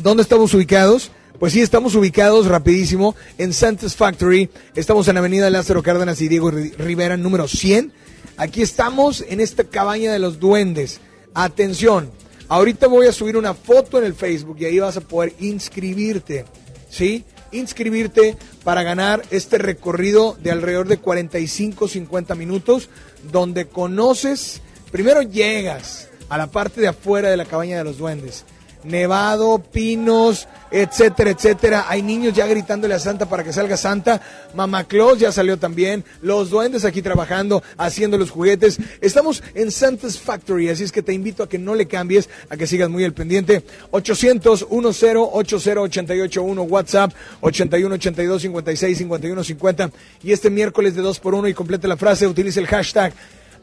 [0.00, 1.10] dónde estamos ubicados.
[1.40, 4.50] Pues sí, estamos ubicados rapidísimo en Santa's Factory.
[4.74, 7.94] Estamos en Avenida Lázaro Cárdenas y Diego Rivera, número 100.
[8.36, 11.00] Aquí estamos en esta cabaña de los duendes.
[11.32, 12.10] Atención,
[12.48, 16.44] ahorita voy a subir una foto en el Facebook y ahí vas a poder inscribirte.
[16.90, 17.24] ¿Sí?
[17.52, 22.90] Inscribirte para ganar este recorrido de alrededor de 45-50 minutos
[23.32, 24.60] donde conoces,
[24.92, 28.44] primero llegas a la parte de afuera de la cabaña de los duendes
[28.84, 31.86] nevado, pinos, etcétera, etcétera.
[31.88, 34.20] Hay niños ya gritándole a Santa para que salga Santa.
[34.54, 36.04] Mamá Claus ya salió también.
[36.22, 38.78] Los duendes aquí trabajando, haciendo los juguetes.
[39.00, 42.56] Estamos en Santa's Factory, así es que te invito a que no le cambies, a
[42.56, 43.64] que sigas muy al pendiente.
[43.90, 49.90] 800 10 80881 WhatsApp 81 82 56 51 50
[50.22, 53.12] y este miércoles de 2 por 1 y complete la frase, utilice el hashtag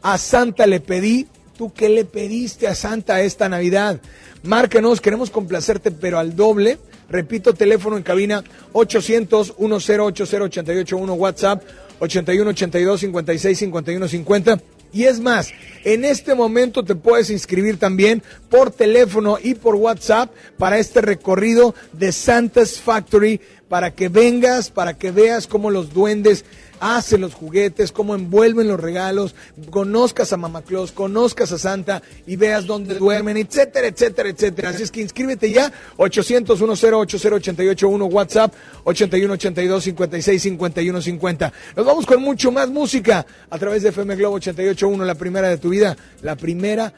[0.02, 1.26] a Santa le pedí.
[1.58, 4.00] ¿Tú qué le pediste a Santa esta Navidad?
[4.44, 6.78] Márcanos, queremos complacerte, pero al doble.
[7.10, 8.44] Repito, teléfono en cabina
[8.74, 11.64] 800 1080 WhatsApp
[11.98, 14.60] 81 82 56 51 50.
[14.92, 15.52] Y es más,
[15.82, 21.74] en este momento te puedes inscribir también por teléfono y por WhatsApp para este recorrido
[21.92, 26.44] de Santa's Factory, para que vengas, para que veas cómo los duendes
[26.80, 29.34] hacen los juguetes, cómo envuelven los regalos,
[29.70, 34.70] conozcas a Mamá Claus, conozcas a Santa y veas dónde duermen, etcétera, etcétera, etcétera.
[34.70, 38.54] Así es que inscríbete ya, 800 1080881 WhatsApp,
[38.84, 41.52] 81 82 56 51 50.
[41.76, 45.58] Nos vamos con mucho más música a través de FM Globo 881, la primera de
[45.58, 46.92] tu vida, la primera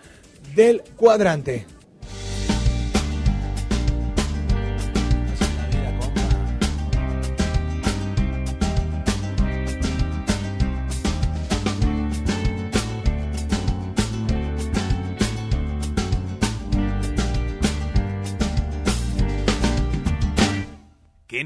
[0.54, 1.79] del cuadrante.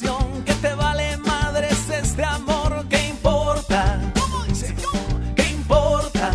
[0.00, 4.00] Que te vale madres este amor, ¿qué importa?
[5.36, 6.30] ¿Qué importa?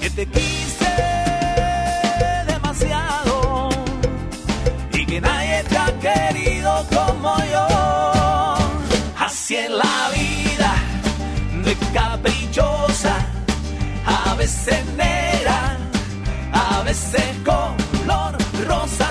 [0.00, 0.94] Que te quise
[2.46, 3.68] demasiado
[4.92, 7.66] y que nadie te ha querido como yo.
[9.18, 10.72] Así en la vida,
[11.64, 13.16] de caprichosa,
[14.06, 15.76] a veces negra,
[16.52, 18.38] a veces color
[18.68, 19.10] rosa,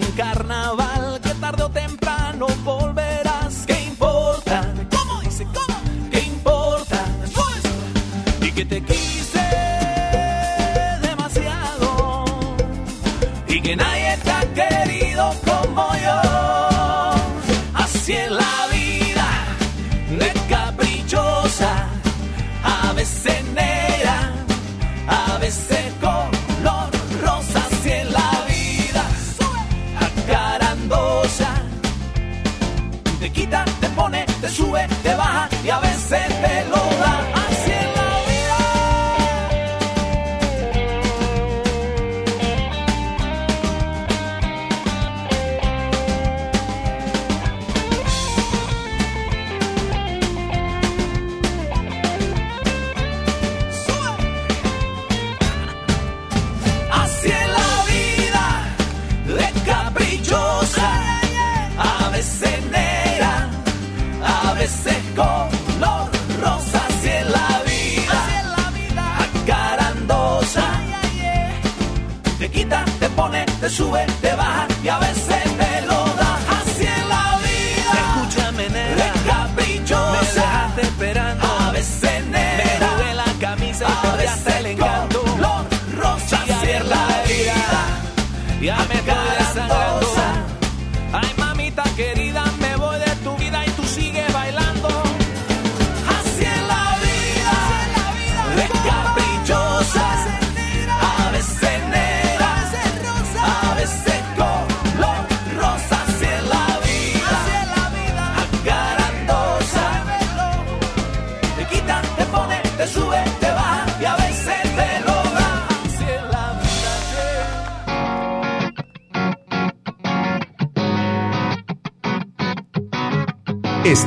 [0.00, 0.43] Es como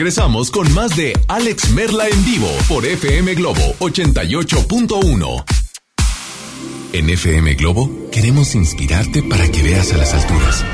[0.00, 5.44] regresamos con más de Alex Merla en vivo por FM Globo 88.1.
[6.94, 10.64] En FM Globo queremos inspirarte para que veas a las alturas.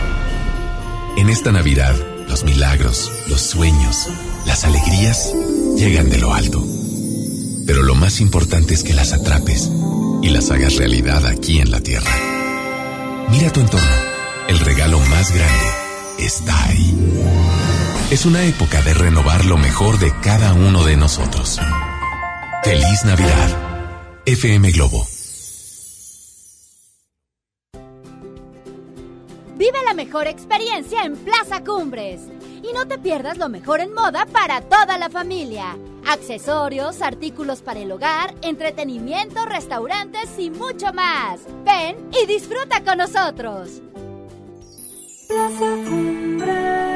[1.16, 1.96] En esta Navidad,
[2.28, 4.06] los milagros, los sueños,
[4.46, 5.34] las alegrías
[5.76, 6.64] llegan de lo alto.
[7.66, 9.72] Pero lo más importante es que las atrapes
[10.22, 12.16] y las hagas realidad aquí en la Tierra.
[13.32, 13.90] Mira tu entorno.
[14.46, 15.66] El regalo más grande
[16.20, 17.45] está ahí.
[18.08, 21.58] Es una época de renovar lo mejor de cada uno de nosotros.
[22.62, 24.22] Feliz Navidad.
[24.24, 25.04] FM Globo.
[29.56, 32.20] Vive la mejor experiencia en Plaza Cumbres.
[32.62, 35.76] Y no te pierdas lo mejor en moda para toda la familia.
[36.06, 41.40] Accesorios, artículos para el hogar, entretenimiento, restaurantes y mucho más.
[41.64, 43.82] Ven y disfruta con nosotros.
[45.26, 45.58] Plaza
[45.88, 46.95] Cumbres.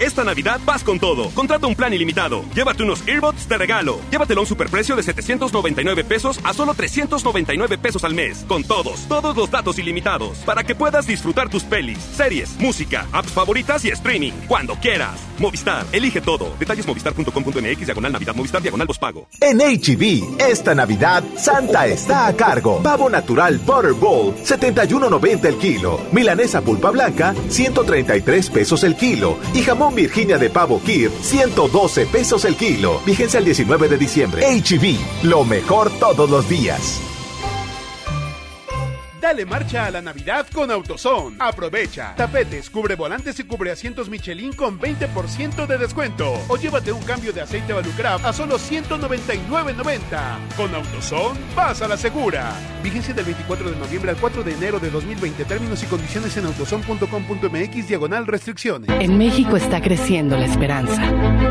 [0.00, 1.30] Esta Navidad vas con todo.
[1.30, 2.44] Contrata un plan ilimitado.
[2.54, 4.00] Llévate unos earbuds de regalo.
[4.10, 8.44] Llévatelo a un superprecio de 799 pesos a solo 399 pesos al mes.
[8.48, 10.38] Con todos, todos los datos ilimitados.
[10.38, 14.32] Para que puedas disfrutar tus pelis, series, música, apps favoritas y streaming.
[14.46, 15.20] Cuando quieras.
[15.38, 16.52] Movistar, elige todo.
[16.58, 19.28] Detalles movistar.com.mx, diagonal Navidad, Movistar, diagonal pago.
[19.40, 22.82] En HB, esta Navidad, Santa está a cargo.
[22.82, 26.00] Pavo natural Butterball, 71.90 el kilo.
[26.12, 29.36] Milanesa pulpa blanca, 133 pesos el kilo.
[29.54, 33.00] Y jamón Virginia de pavo Kir, 112 pesos el kilo.
[33.04, 34.46] Vigencia el 19 de diciembre.
[34.46, 37.00] HB, lo mejor todos los días.
[39.20, 41.36] Dale marcha a la Navidad con AutoZone.
[41.40, 42.14] Aprovecha.
[42.16, 46.34] Tapetes, cubre volantes y cubre asientos Michelin con 20% de descuento.
[46.46, 50.56] O llévate un cambio de aceite Valucraft a solo 199.90.
[50.56, 52.52] Con AutoZone, vas a la segura.
[52.82, 55.44] Vigencia del 24 de noviembre al 4 de enero de 2020.
[55.44, 58.88] Términos y condiciones en autozone.com.mx diagonal restricciones.
[59.00, 61.02] En México está creciendo la esperanza.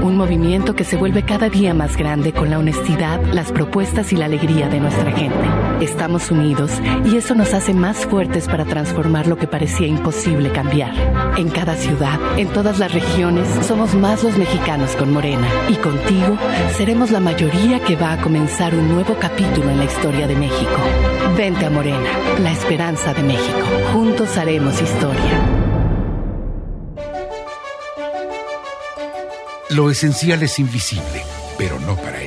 [0.01, 4.15] Un movimiento que se vuelve cada día más grande con la honestidad, las propuestas y
[4.15, 5.37] la alegría de nuestra gente.
[5.81, 6.71] Estamos unidos
[7.05, 10.93] y eso nos hace más fuertes para transformar lo que parecía imposible cambiar.
[11.37, 15.47] En cada ciudad, en todas las regiones, somos más los mexicanos con Morena.
[15.69, 16.37] Y contigo
[16.75, 20.77] seremos la mayoría que va a comenzar un nuevo capítulo en la historia de México.
[21.35, 23.65] Vente a Morena, la esperanza de México.
[23.93, 25.57] Juntos haremos historia.
[29.69, 31.23] Lo esencial es invisible,
[31.57, 32.26] pero no para ellos.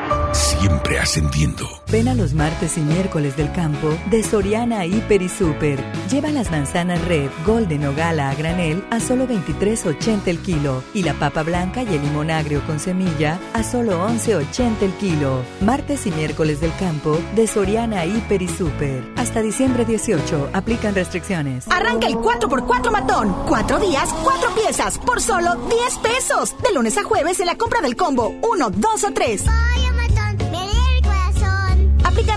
[0.33, 1.67] Siempre ascendiendo.
[1.91, 5.83] Ven a los martes y miércoles del campo de Soriana Hiper y Super.
[6.09, 11.03] Lleva las manzanas Red, Golden o Gala a granel a solo 23.80 el kilo y
[11.03, 15.43] la papa blanca y el limón agrio con semilla a solo 11.80 el kilo.
[15.59, 19.03] Martes y miércoles del campo de Soriana Hiper y Super.
[19.17, 21.65] Hasta diciembre 18 aplican restricciones.
[21.69, 23.35] Arranca el 4x4 matón.
[23.47, 26.55] Cuatro días, cuatro piezas por solo 10 pesos.
[26.61, 29.45] De lunes a jueves en la compra del combo 1, 2 o 3.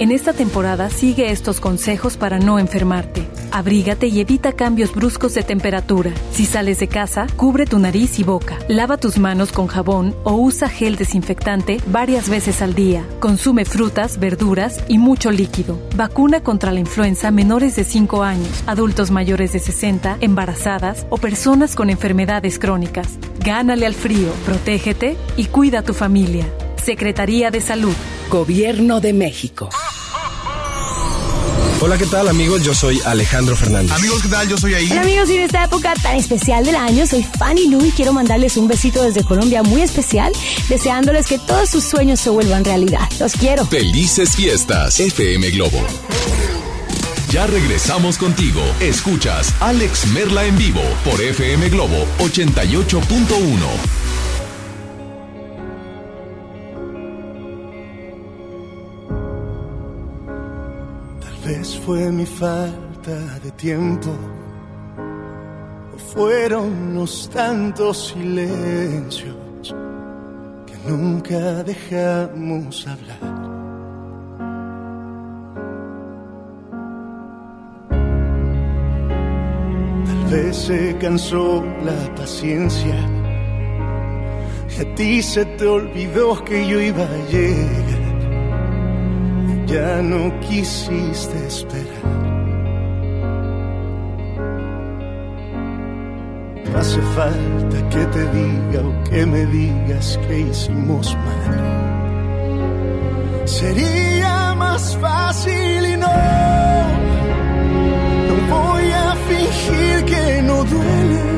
[0.00, 3.26] En esta temporada sigue estos consejos para no enfermarte.
[3.50, 6.12] Abrígate y evita cambios bruscos de temperatura.
[6.30, 8.60] Si sales de casa, cubre tu nariz y boca.
[8.68, 13.04] Lava tus manos con jabón o usa gel desinfectante varias veces al día.
[13.18, 15.80] Consume frutas, verduras y mucho líquido.
[15.96, 21.74] Vacuna contra la influenza menores de 5 años, adultos mayores de 60, embarazadas o personas
[21.74, 23.18] con enfermedades crónicas.
[23.44, 26.46] Gánale al frío, protégete y cuida a tu familia.
[26.84, 27.94] Secretaría de Salud.
[28.30, 29.70] Gobierno de México.
[31.80, 32.64] Hola, ¿qué tal amigos?
[32.64, 33.92] Yo soy Alejandro Fernández.
[33.92, 34.48] Amigos, ¿qué tal?
[34.48, 34.88] Yo soy ahí.
[34.90, 38.12] Hola amigos, y en esta época tan especial del año, soy Fanny Lu y quiero
[38.12, 40.32] mandarles un besito desde Colombia muy especial,
[40.68, 43.08] deseándoles que todos sus sueños se vuelvan realidad.
[43.20, 43.64] Los quiero.
[43.64, 45.80] Felices fiestas, FM Globo.
[47.30, 48.60] Ya regresamos contigo.
[48.80, 54.07] Escuchas Alex Merla en vivo por FM Globo 88.1.
[61.48, 64.10] vez fue mi falta de tiempo
[65.94, 69.74] o fueron los tantos silencios
[70.66, 73.20] que nunca dejamos hablar.
[80.08, 82.98] Tal vez se cansó la paciencia
[84.70, 87.97] y a ti se te olvidó que yo iba a llegar
[89.68, 92.18] ya no quisiste esperar.
[96.78, 101.54] Hace falta que te diga o que me digas que hicimos mal.
[103.44, 106.16] Sería más fácil y no,
[108.28, 111.28] no voy a fingir que no duele.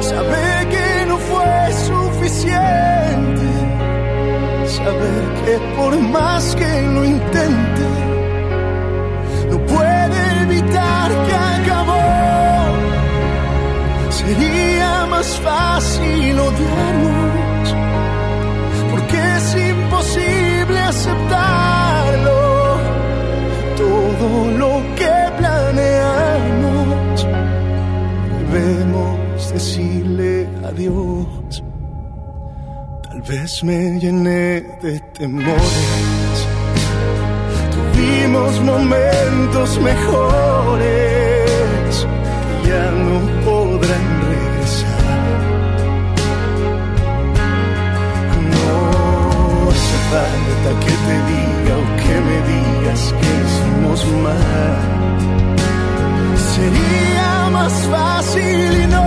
[0.00, 3.45] Saber que no fue suficiente
[4.76, 7.88] saber que por más que lo intente,
[9.50, 12.06] no puede evitar que acabó.
[14.10, 17.25] Sería más fácil odiarnos,
[33.28, 36.36] vez me llené de temores.
[37.74, 40.86] Tuvimos momentos mejores
[42.62, 45.34] que ya no podrán regresar.
[48.52, 48.70] No
[49.70, 54.82] hace falta que te diga o que me digas que hicimos mal.
[56.54, 59.02] Sería más fácil y no,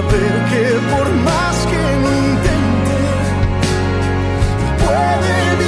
[0.00, 2.98] saber que por más que lo intente,
[4.84, 5.67] puede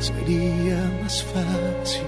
[0.00, 2.02] Sería más fácil.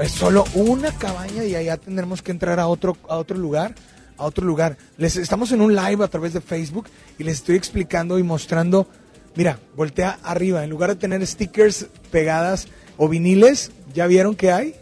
[0.00, 3.74] Es solo una cabaña y allá tendremos que entrar a otro, a otro lugar,
[4.18, 4.76] a otro lugar.
[4.98, 6.86] Les estamos en un live a través de Facebook
[7.18, 8.86] y les estoy explicando y mostrando.
[9.34, 10.62] Mira, voltea arriba.
[10.62, 14.74] En lugar de tener stickers pegadas o viniles, ¿ya vieron que hay?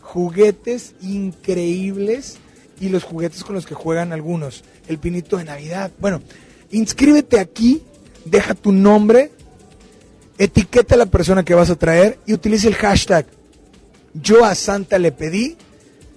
[0.00, 2.38] Juguetes increíbles
[2.82, 4.64] y los juguetes con los que juegan algunos.
[4.88, 5.90] El pinito de Navidad.
[5.98, 6.20] Bueno,
[6.70, 7.82] inscríbete aquí,
[8.26, 9.30] deja tu nombre,
[10.36, 13.26] etiqueta a la persona que vas a traer y utiliza el hashtag
[14.14, 15.56] yo a Santa le pedí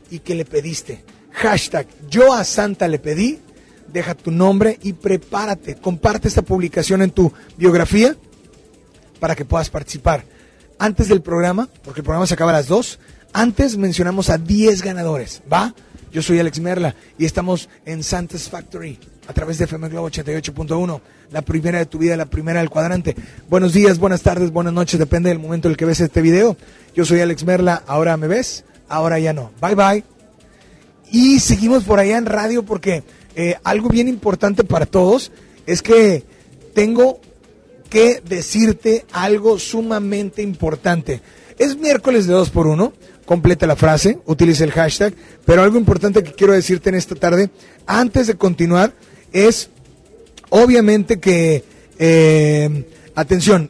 [0.09, 1.03] y que le pediste.
[1.31, 3.39] Hashtag yo a Santa le pedí,
[3.91, 5.75] deja tu nombre y prepárate.
[5.75, 8.15] Comparte esta publicación en tu biografía
[9.19, 10.25] para que puedas participar.
[10.77, 12.99] Antes del programa, porque el programa se acaba a las 2,
[13.31, 15.73] antes mencionamos a 10 ganadores, ¿va?
[16.15, 18.97] Yo soy Alex Merla y estamos en Santa's Factory
[19.27, 23.17] a través de FM Globo 88.1, la primera de tu vida, la primera del cuadrante.
[23.49, 26.55] Buenos días, buenas tardes, buenas noches, depende del momento en el que ves este video.
[26.95, 29.51] Yo soy Alex Merla, ahora me ves, ahora ya no.
[29.59, 30.03] Bye bye.
[31.11, 33.03] Y seguimos por allá en radio porque
[33.35, 35.33] eh, algo bien importante para todos
[35.65, 36.23] es que
[36.73, 37.19] tengo
[37.89, 41.19] que decirte algo sumamente importante.
[41.57, 42.93] Es miércoles de 2 por 1
[43.25, 45.13] completa la frase, utilice el hashtag,
[45.45, 47.49] pero algo importante que quiero decirte en esta tarde,
[47.85, 48.93] antes de continuar,
[49.33, 49.69] es
[50.49, 51.63] obviamente que,
[51.97, 52.85] eh,
[53.15, 53.69] atención,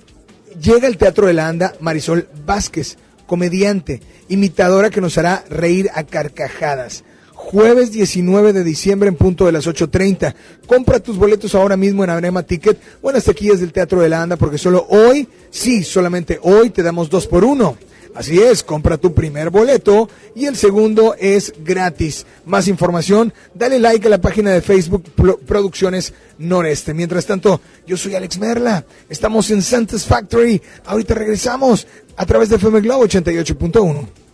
[0.61, 6.03] llega el Teatro de la Anda Marisol Vázquez, comediante, imitadora que nos hará reír a
[6.03, 7.03] carcajadas.
[7.33, 10.33] Jueves 19 de diciembre en punto de las 8.30.
[10.65, 14.35] Compra tus boletos ahora mismo en Abrema Ticket Buenas taquillas del Teatro de la Anda
[14.35, 17.77] porque solo hoy, sí, solamente hoy te damos dos por uno.
[18.15, 22.25] Así es, compra tu primer boleto y el segundo es gratis.
[22.45, 25.03] Más información, dale like a la página de Facebook
[25.45, 26.93] Producciones Noreste.
[26.93, 32.55] Mientras tanto, yo soy Alex Merla, estamos en Santos Factory, ahorita regresamos a través de
[32.55, 34.24] FM Globo 88.1.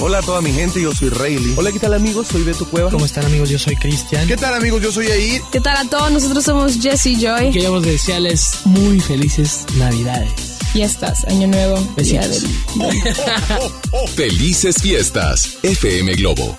[0.00, 1.54] Hola a toda mi gente, yo soy Rayleigh.
[1.58, 2.28] Hola, ¿qué tal amigos?
[2.28, 2.90] Soy Beto Cueva.
[2.90, 3.50] ¿Cómo están amigos?
[3.50, 4.26] Yo soy Cristian.
[4.26, 4.80] ¿Qué tal amigos?
[4.82, 5.42] Yo soy Air.
[5.52, 6.10] ¿Qué tal a todos?
[6.10, 7.50] Nosotros somos Jesse y Joy.
[7.50, 10.30] Queremos desearles muy felices Navidades.
[10.72, 11.76] Fiestas, Año Nuevo.
[11.94, 12.46] Felices.
[14.16, 16.56] Felices fiestas, FM Globo.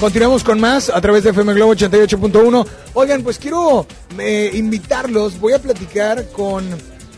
[0.00, 2.66] Continuamos con más a través de FM Globo 88.1.
[2.94, 3.86] Oigan, pues quiero
[4.18, 5.38] eh, invitarlos.
[5.38, 6.66] Voy a platicar con,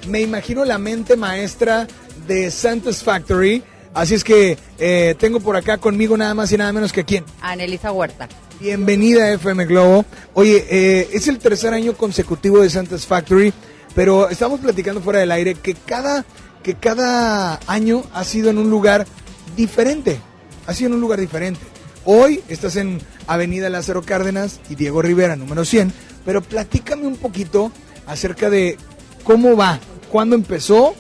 [0.09, 1.87] me imagino, la mente maestra
[2.27, 3.63] de Santa's Factory.
[3.95, 7.25] Así es que eh, tengo por acá conmigo nada más y nada menos que quién.
[7.41, 8.29] Anelisa Huerta.
[8.59, 10.05] Bienvenida a FM Globo.
[10.35, 13.55] Oye, eh, es el tercer año consecutivo de Santa's Factory,
[13.95, 16.25] pero estamos platicando fuera del aire que cada,
[16.65, 19.07] que cada año ha sido en un lugar
[19.57, 20.19] diferente.
[20.67, 21.72] Ha sido en un lugar diferente.
[22.05, 25.93] Hoy estás en Avenida Lázaro Cárdenas y Diego Rivera, número 100,
[26.25, 27.71] pero platícame un poquito
[28.07, 28.77] acerca de
[29.23, 29.79] cómo va,
[30.11, 30.97] cuándo empezó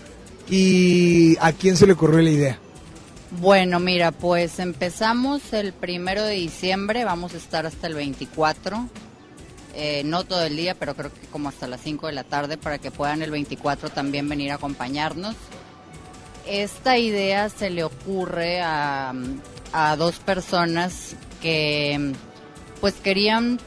[0.49, 2.59] y a quién se le ocurrió la idea.
[3.41, 8.89] Bueno, mira, pues empezamos el primero de diciembre, vamos a estar hasta el 24.
[9.75, 12.59] Eh, no todo el día, pero creo que como hasta las 5 de la tarde
[12.59, 15.35] para que puedan el 24 también venir a acompañarnos.
[16.47, 19.15] Esta idea se le ocurre a,
[19.73, 22.13] a dos personas que
[22.81, 23.59] pues querían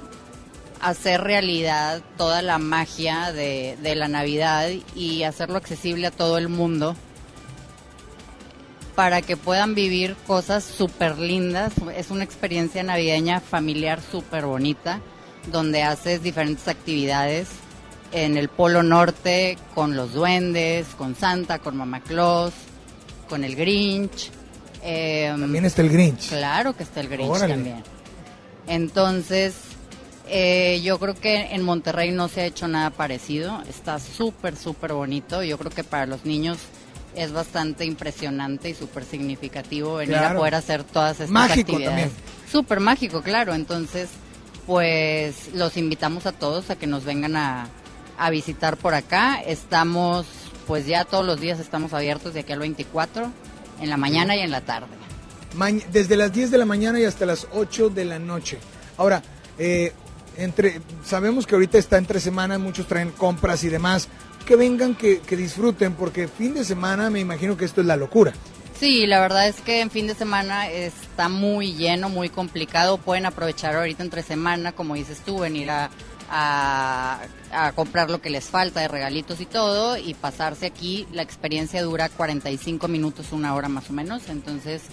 [0.82, 6.96] hacer realidad toda la magia de, la Navidad y hacerlo accesible a todo el mundo
[8.94, 11.74] para que puedan vivir cosas súper lindas.
[11.96, 15.02] Es una experiencia navideña familiar súper bonita,
[15.52, 17.50] donde haces diferentes actividades
[18.12, 22.54] en el Polo Norte con los duendes, con Santa, con Mamá Claus,
[23.28, 24.32] con el Grinch.
[24.88, 26.30] Em, También está el Grinch.
[26.30, 27.54] Claro que está el Grinch Órale.
[27.56, 27.84] también.
[28.68, 29.56] Entonces,
[30.28, 33.62] eh, yo creo que en Monterrey no se ha hecho nada parecido.
[33.70, 35.44] Está súper, súper bonito.
[35.44, 36.58] Yo creo que para los niños
[37.16, 40.36] es bastante impresionante y súper significativo venir Claro.
[40.36, 41.88] a poder hacer todas estas Mágico actividades.
[42.12, 42.12] también.
[42.52, 43.54] Súper mágico, claro.
[43.54, 44.10] Entonces,
[44.66, 47.68] pues los invitamos a todos a que nos vengan a,
[48.18, 49.42] a visitar por acá.
[49.46, 50.26] Estamos,
[50.68, 53.32] pues ya todos los días estamos abiertos de aquí al 24,
[53.80, 54.88] en la mañana y en la tarde.
[55.92, 58.58] Desde las 10 de la mañana y hasta las 8 de la noche.
[58.98, 59.22] Ahora,
[59.58, 59.94] eh,
[60.38, 64.10] entre, sabemos que ahorita está entre semana, muchos traen compras y demás.
[64.46, 67.96] Que vengan, que, que disfruten, porque fin de semana me imagino que esto es la
[67.96, 68.34] locura.
[68.80, 72.98] Sí, la verdad es que en fin de semana está muy lleno, muy complicado.
[72.98, 75.90] Pueden aprovechar ahorita entre semana, como dices tú, venir a,
[76.30, 77.22] a,
[77.76, 81.08] comprar lo que les falta de regalitos y todo y pasarse aquí.
[81.14, 84.30] La experiencia dura 45 minutos, una hora más o menos.
[84.30, 84.84] Entonces,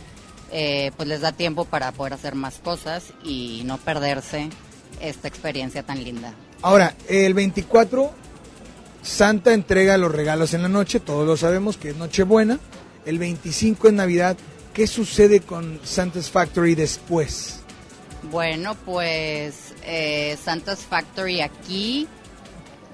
[0.52, 4.48] eh, pues les da tiempo para poder hacer más cosas y no perderse
[5.00, 6.34] esta experiencia tan linda.
[6.62, 8.12] Ahora, el 24,
[9.02, 12.60] Santa entrega los regalos en la noche, todos lo sabemos que es Nochebuena.
[13.04, 14.36] El 25 es Navidad.
[14.72, 17.61] ¿Qué sucede con Santa's Factory después?
[18.30, 22.06] Bueno, pues eh, Santa's Factory aquí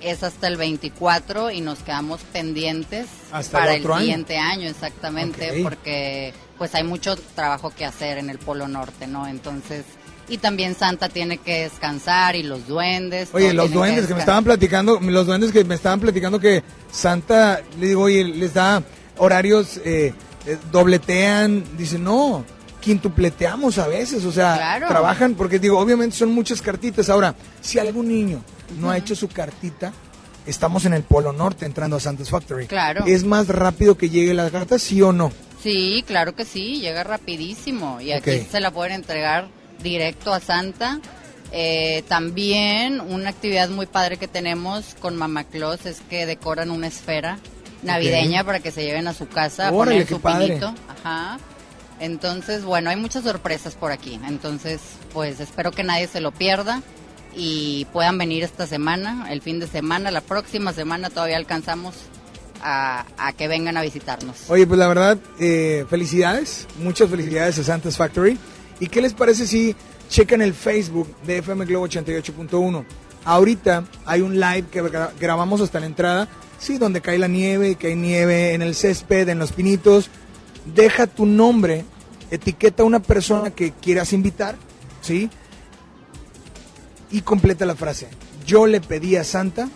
[0.00, 3.98] es hasta el 24 y nos quedamos pendientes Hasta para el año.
[3.98, 5.62] siguiente año, exactamente, Ok.
[5.62, 9.26] porque pues hay mucho trabajo que hacer en el Polo Norte, ¿no?
[9.26, 9.84] Entonces,
[10.28, 13.28] y también Santa tiene que descansar y los duendes.
[13.32, 17.60] Oye, los duendes que me estaban platicando, los duendes que me estaban platicando que Santa,
[17.78, 18.82] le digo, oye, les da
[19.18, 20.12] horarios, eh,
[20.46, 22.44] eh, dobletean, dice, no,
[22.80, 24.88] quintupleteamos a veces, o sea, Claro.
[24.88, 27.08] trabajan, porque digo, obviamente son muchas cartitas.
[27.10, 28.42] Ahora, si algún niño
[28.78, 29.92] no ha hecho su cartita,
[30.46, 32.66] estamos en el Polo Norte entrando a Santa's Factory.
[32.66, 33.04] Claro.
[33.06, 35.32] ¿Es más rápido que llegue la carta, sí o no?
[35.62, 39.48] Sí, claro que sí, llega rapidísimo y aquí se la pueden entregar
[39.82, 41.00] directo a Santa.
[41.50, 46.86] Eh, también una actividad muy padre que tenemos con Mama Claus es que decoran una
[46.86, 47.38] esfera
[47.82, 50.46] navideña para que se lleven a su casa a Órale, poner qué su padre.
[50.48, 50.74] pinito.
[50.88, 51.38] Ajá.
[52.00, 54.20] Entonces, bueno, hay muchas sorpresas por aquí.
[54.26, 54.80] Entonces,
[55.12, 56.82] pues espero que nadie se lo pierda
[57.34, 61.94] y puedan venir esta semana, el fin de semana, la próxima semana todavía alcanzamos
[62.62, 63.04] a,
[63.36, 64.48] que vengan a visitarnos.
[64.48, 68.38] Oye, pues la verdad, eh, felicidades, muchas felicidades a Santa's Factory.
[68.80, 69.74] ¿Y qué les parece si
[70.08, 72.84] checan el Facebook de FM Globo 88.1?
[73.24, 77.74] Ahorita hay un live que gra- grabamos hasta la entrada, sí, donde cae la nieve,
[77.76, 80.08] que hay nieve en el césped, en los pinitos.
[80.74, 81.84] Deja tu nombre,
[82.30, 84.56] etiqueta a una persona que quieras invitar,
[85.00, 85.30] ¿sí?
[87.10, 88.08] Y completa la frase.
[88.46, 89.68] Yo le pedí a Santa,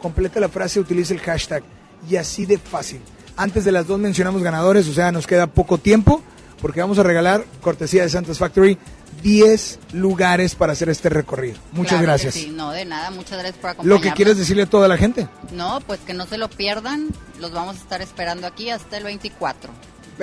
[0.00, 1.62] completa la frase, utiliza el hashtag
[2.08, 3.00] y así de fácil.
[3.36, 6.22] Antes de las dos mencionamos ganadores, o sea, nos queda poco tiempo
[6.60, 8.78] porque vamos a regalar, cortesía de Santa's Factory,
[9.22, 11.56] 10 lugares para hacer este recorrido.
[11.72, 12.34] Muchas Claro gracias.
[12.34, 14.04] sí, no, de nada, muchas gracias por acompañarnos.
[14.04, 15.28] Lo que quieres decirle a toda la gente.
[15.52, 17.08] No, pues que no se lo pierdan,
[17.40, 19.72] los vamos a estar esperando aquí hasta el 24.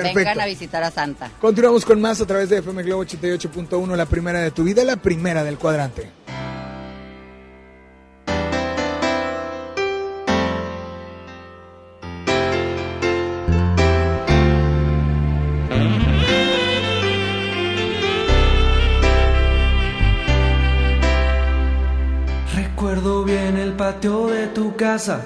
[0.04, 0.20] Perfecto.
[0.20, 1.32] Vengan a visitar a Santa.
[1.40, 4.96] Continuamos con más a través de FM Globo 88.1, la primera de tu vida, la
[4.96, 6.12] primera del cuadrante.
[22.56, 25.26] Recuerdo bien el patio de tu casa,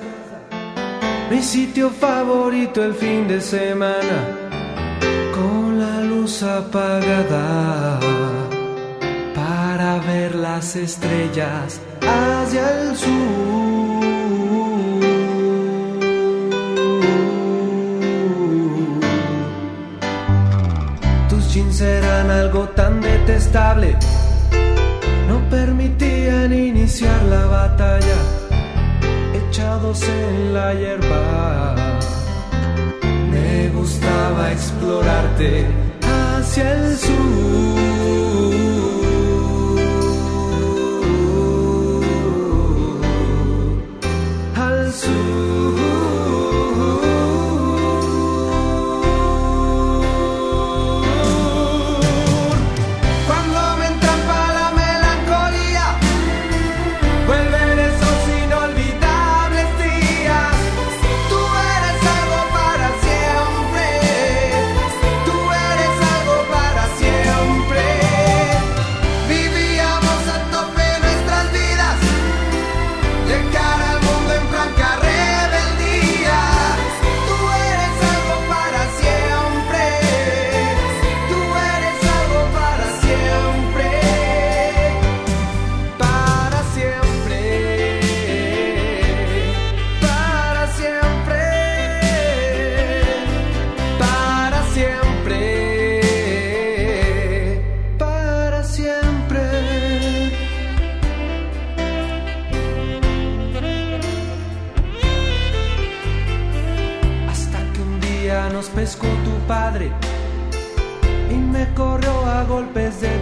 [1.29, 4.42] mi sitio favorito el fin de semana
[6.41, 7.99] apagada
[9.35, 13.09] para ver las estrellas hacia el sur.
[21.29, 23.95] Tus jeans eran algo tan detestable,
[25.27, 28.17] no permitían iniciar la batalla,
[29.35, 31.75] echados en la hierba.
[33.29, 35.82] Me gustaba explorarte
[36.53, 37.92] 减速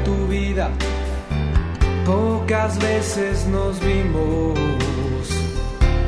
[0.03, 0.69] tu vida.
[2.05, 4.59] Pocas veces nos vimos.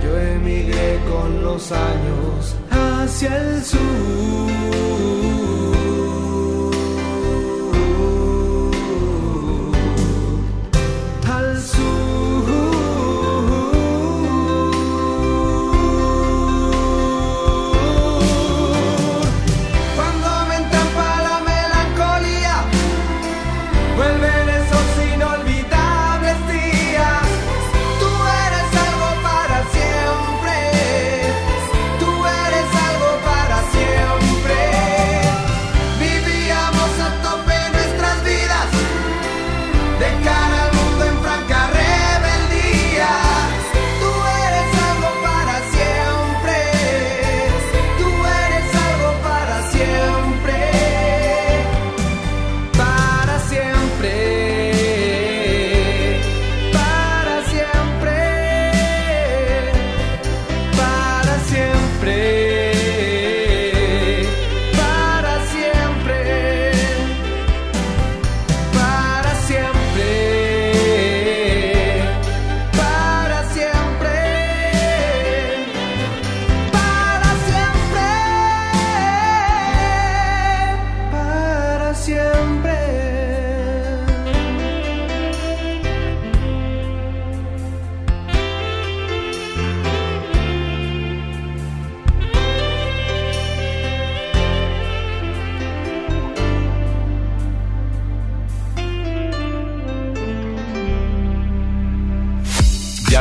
[0.03, 5.32] Yo emigré con los años hacia el sur.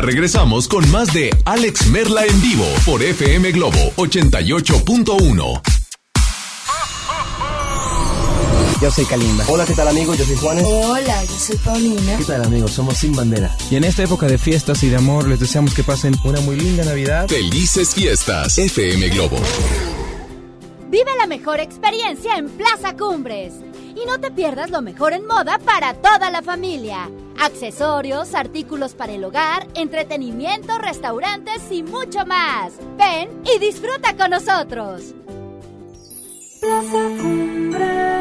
[0.03, 5.63] Regresamos con más de Alex Merla en vivo por FM Globo 88.1.
[8.81, 9.45] Yo soy Kalimba.
[9.47, 10.19] Hola, ¿qué tal amigos?
[10.19, 10.65] Yo soy Juanes.
[10.67, 12.19] Hola, yo soy Paulina.
[12.19, 12.73] ¿Qué tal amigos?
[12.73, 13.57] Somos Sin Bandera.
[13.71, 16.57] Y en esta época de fiestas y de amor les deseamos que pasen una muy
[16.57, 17.29] linda Navidad.
[17.29, 19.37] Felices fiestas, FM Globo.
[20.91, 23.55] Vive la mejor experiencia en Plaza Cumbres.
[23.95, 27.09] Y no te pierdas lo mejor en moda para toda la familia.
[27.43, 32.75] Accesorios, artículos para el hogar, entretenimiento, restaurantes y mucho más.
[32.97, 35.13] Ven y disfruta con nosotros.
[36.61, 38.13] Plaza Cumbres.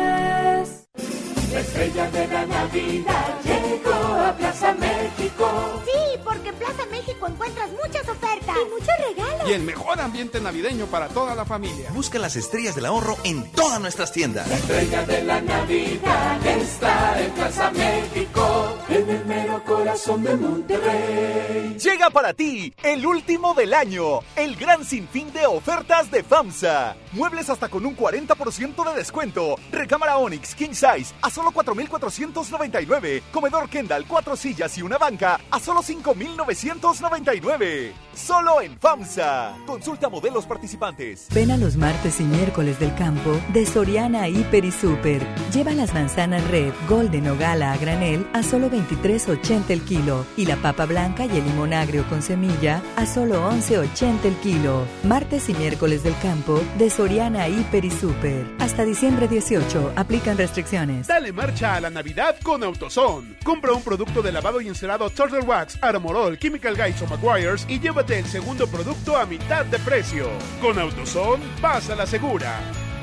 [4.32, 5.82] A Plaza México.
[5.86, 9.50] Sí, porque en Plaza México encuentras muchas ofertas y muchos regalos.
[9.50, 11.92] Y el mejor ambiente navideño para toda la familia.
[11.92, 14.48] Busca las estrellas del ahorro en todas nuestras tiendas.
[14.48, 21.78] La estrella de la Navidad está en Plaza México, en el mero corazón de Monterrey.
[21.78, 26.96] Llega para ti el último del año, el gran sinfín de ofertas de FAMSA.
[27.14, 29.56] Muebles hasta con un 40% de descuento.
[29.72, 33.24] Recámara Onyx King Size a solo 4,499.
[33.32, 37.92] Comedor Kendall, cuatro sillas y una banca a solo 5,999.
[38.14, 39.56] Solo en FAMSA.
[39.66, 41.26] Consulta modelos participantes.
[41.34, 45.26] Ven a los martes y miércoles del campo de Soriana Hiper y Super.
[45.52, 50.46] Lleva las manzanas red, golden o gala a granel a solo 23.80 el kilo y
[50.46, 54.86] la papa blanca y el limón agrio con semilla a solo 11.80 el kilo.
[55.04, 58.46] Martes y miércoles del campo de Soriana Hiper y Super.
[58.60, 59.94] Hasta diciembre 18.
[59.96, 61.08] Aplican restricciones.
[61.08, 63.38] Dale marcha a la Navidad con AutoZone.
[63.44, 67.80] Compra un producto de lavado y encerado Turtle Wax, Armorol, Chemical Guys o Maguires y
[67.80, 70.28] llévate el segundo producto a mitad de precio.
[70.60, 72.60] Con AutoZone, pasa la segura.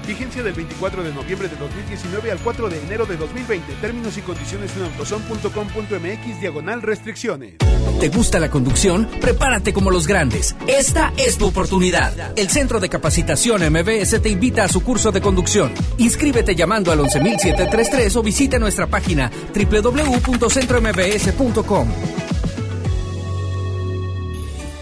[0.08, 3.74] Vigencia del 24 de noviembre de 2019 al 4 de enero de 2020.
[3.74, 7.56] Términos y condiciones en autozone.com.mx diagonal restricciones.
[8.00, 9.06] ¿Te gusta la conducción?
[9.20, 10.56] Prepárate como los grandes.
[10.66, 12.38] Esta es tu oportunidad.
[12.38, 15.74] El Centro de Capacitación MBS te invita a su curso de conducción.
[15.98, 21.88] Inscríbete llamando al 11733 o visita nuestra página www.centrombs.com.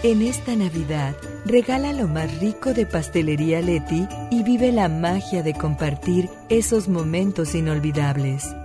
[0.03, 1.17] En esta Navidad,
[1.47, 7.55] regala lo más rico de Pastelería Leti y vive la magia de compartir esos momentos
[7.55, 8.55] inolvidables.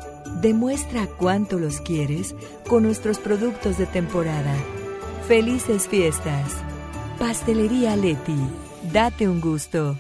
[0.41, 2.35] Demuestra cuánto los quieres
[2.69, 4.55] con nuestros productos de temporada.
[5.29, 6.53] Felices fiestas.
[7.19, 8.39] Pastelería Leti.
[8.93, 9.97] Date un gusto.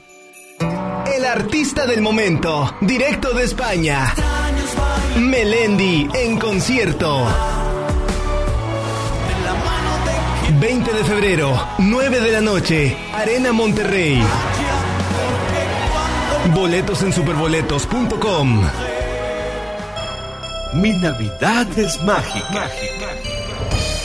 [1.14, 4.12] El artista del momento, directo de España.
[5.18, 7.26] Melendi en concierto.
[10.60, 14.22] 20 de febrero, 9 de la noche, Arena Monterrey.
[16.54, 18.62] Boletos en superboletos.com.
[20.74, 22.70] Mi Navidad es mágica.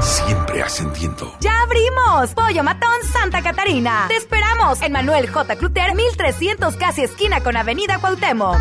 [0.00, 1.36] Siempre ascendiendo.
[1.40, 2.34] ¡Ya abrimos!
[2.34, 4.06] Pollo Matón Santa Catarina.
[4.08, 5.56] Te esperamos en Manuel J.
[5.56, 8.56] Cluter, 1300 casi esquina con Avenida Cuauhtémoc.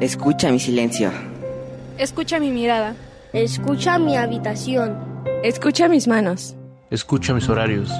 [0.00, 1.10] Escucha mi silencio.
[1.98, 2.94] Escucha mi mirada.
[3.32, 4.96] Escucha mi habitación.
[5.42, 6.54] Escucha mis manos.
[6.90, 7.90] Escucha mis horarios.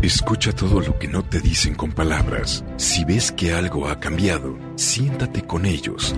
[0.00, 2.64] Escucha todo lo que no te dicen con palabras.
[2.76, 6.14] Si ves que algo ha cambiado, siéntate con ellos.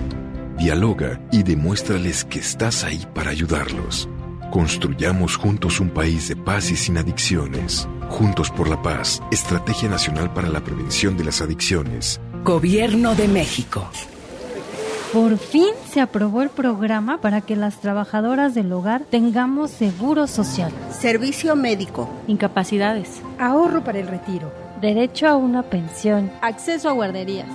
[0.61, 4.07] Dialoga y demuéstrales que estás ahí para ayudarlos.
[4.51, 7.87] Construyamos juntos un país de paz y sin adicciones.
[8.09, 12.21] Juntos por la paz, Estrategia Nacional para la Prevención de las Adicciones.
[12.43, 13.89] Gobierno de México.
[15.11, 20.71] Por fin se aprobó el programa para que las trabajadoras del hogar tengamos seguro social,
[20.91, 22.07] Servicio médico.
[22.27, 24.53] incapacidades, Ahorro para el retiro.
[24.79, 26.31] derecho a una pensión.
[26.43, 27.47] Acceso a guarderías.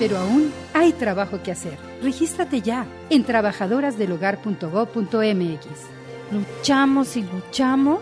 [0.00, 1.76] Pero aún hay trabajo que hacer.
[2.02, 5.66] Regístrate ya en trabajadorasdelhogar.gov.mx.
[6.32, 8.00] Luchamos y luchamos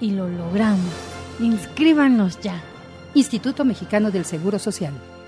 [0.00, 0.92] y lo logramos.
[1.38, 2.60] Inscríbanos ya.
[3.14, 4.94] Instituto Mexicano del Seguro Social.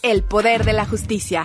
[0.00, 1.44] El poder de la justicia.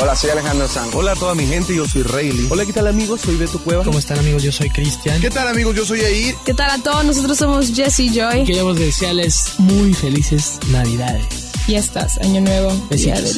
[0.00, 0.94] Hola, soy Alejandro Sanz.
[0.94, 2.46] Hola a toda mi gente, yo soy Rayleigh.
[2.50, 3.20] Hola, ¿qué tal amigos?
[3.20, 3.82] Soy Beto Cueva.
[3.84, 4.42] ¿Cómo están amigos?
[4.44, 5.20] Yo soy Cristian.
[5.20, 5.74] ¿Qué tal amigos?
[5.74, 6.36] Yo soy Air.
[6.44, 7.04] ¿Qué tal a todos?
[7.04, 8.44] Nosotros somos Jesse Joy.
[8.44, 11.26] Queremos desearles muy felices Navidades.
[11.66, 12.98] Fiestas, Año Nuevo, del...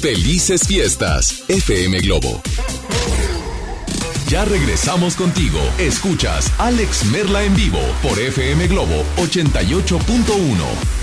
[0.00, 2.42] Felices fiestas, FM Globo.
[4.28, 5.58] Ya regresamos contigo.
[5.78, 10.99] Escuchas Alex Merla en vivo por FM Globo 88.1.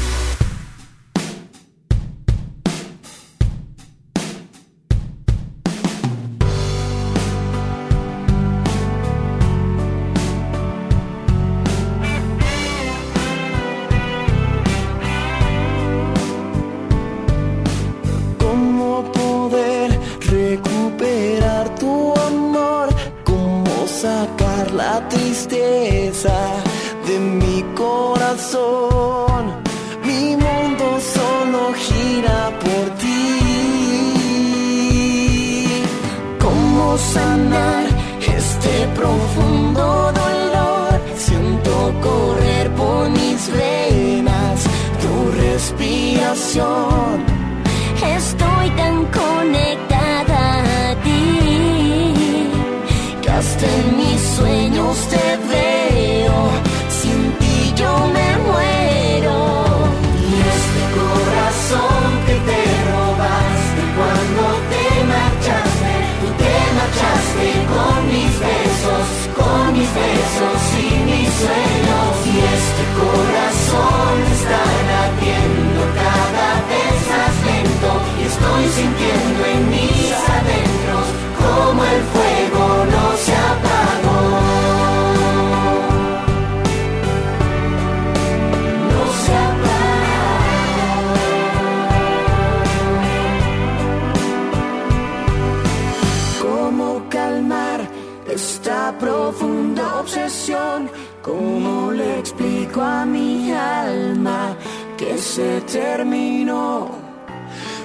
[105.77, 106.89] se terminó?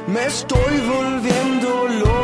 [0.07, 2.22] Me estoy volviendo loco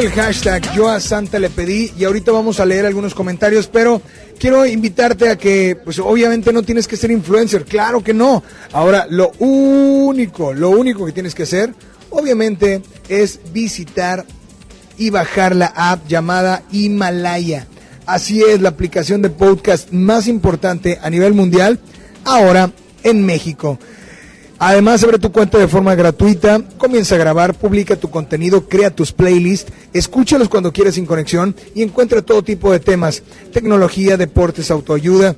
[0.00, 4.00] el hashtag yo a Santa le pedí y ahorita vamos a leer algunos comentarios, pero
[4.38, 8.44] quiero invitarte a que, pues obviamente no tienes que ser influencer, claro que no.
[8.72, 11.74] Ahora, lo único, lo único que tienes que hacer,
[12.10, 14.24] obviamente, es visitar
[14.98, 17.66] y bajar la app llamada Himalaya.
[18.06, 21.80] Así es, la aplicación de podcast más importante a nivel mundial,
[22.24, 22.70] ahora
[23.02, 23.80] en México.
[24.60, 29.12] Además, abre tu cuenta de forma gratuita, comienza a grabar, publica tu contenido, crea tus
[29.12, 33.22] playlists, escúchalos cuando quieras sin conexión y encuentra todo tipo de temas,
[33.52, 35.36] tecnología, deportes, autoayuda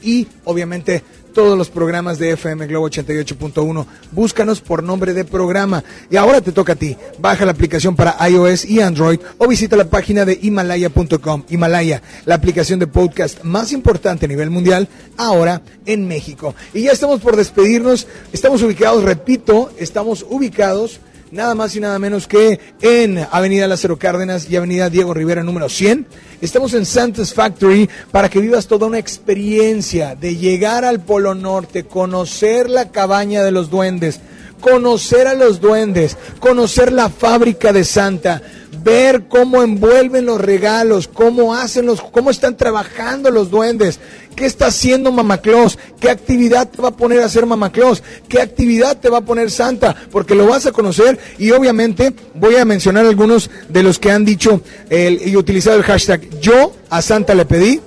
[0.00, 1.02] y obviamente
[1.36, 3.84] todos los programas de FM Globo 88.1.
[4.10, 5.84] Búscanos por nombre de programa.
[6.10, 6.96] Y ahora te toca a ti.
[7.18, 11.44] Baja la aplicación para iOS y Android o visita la página de himalaya.com.
[11.50, 14.88] Himalaya, la aplicación de podcast más importante a nivel mundial,
[15.18, 16.54] ahora en México.
[16.72, 18.06] Y ya estamos por despedirnos.
[18.32, 21.00] Estamos ubicados, repito, estamos ubicados
[21.36, 25.68] nada más y nada menos que en Avenida Lázaro Cárdenas y Avenida Diego Rivera número
[25.68, 26.06] 100.
[26.40, 31.84] Estamos en Santa's Factory para que vivas toda una experiencia de llegar al Polo Norte,
[31.84, 34.20] conocer la cabaña de los duendes,
[34.60, 38.42] conocer a los duendes, conocer la fábrica de Santa,
[38.82, 43.98] ver cómo envuelven los regalos, cómo hacen los, cómo están trabajando los duendes,
[44.36, 48.02] qué está haciendo Mamá Claus, qué actividad te va a poner a hacer Mamá Claus,
[48.28, 52.56] qué actividad te va a poner Santa, porque lo vas a conocer y obviamente voy
[52.56, 54.60] a mencionar algunos de los que han dicho
[54.90, 57.80] y utilizado el hashtag yo a Santa le pedí,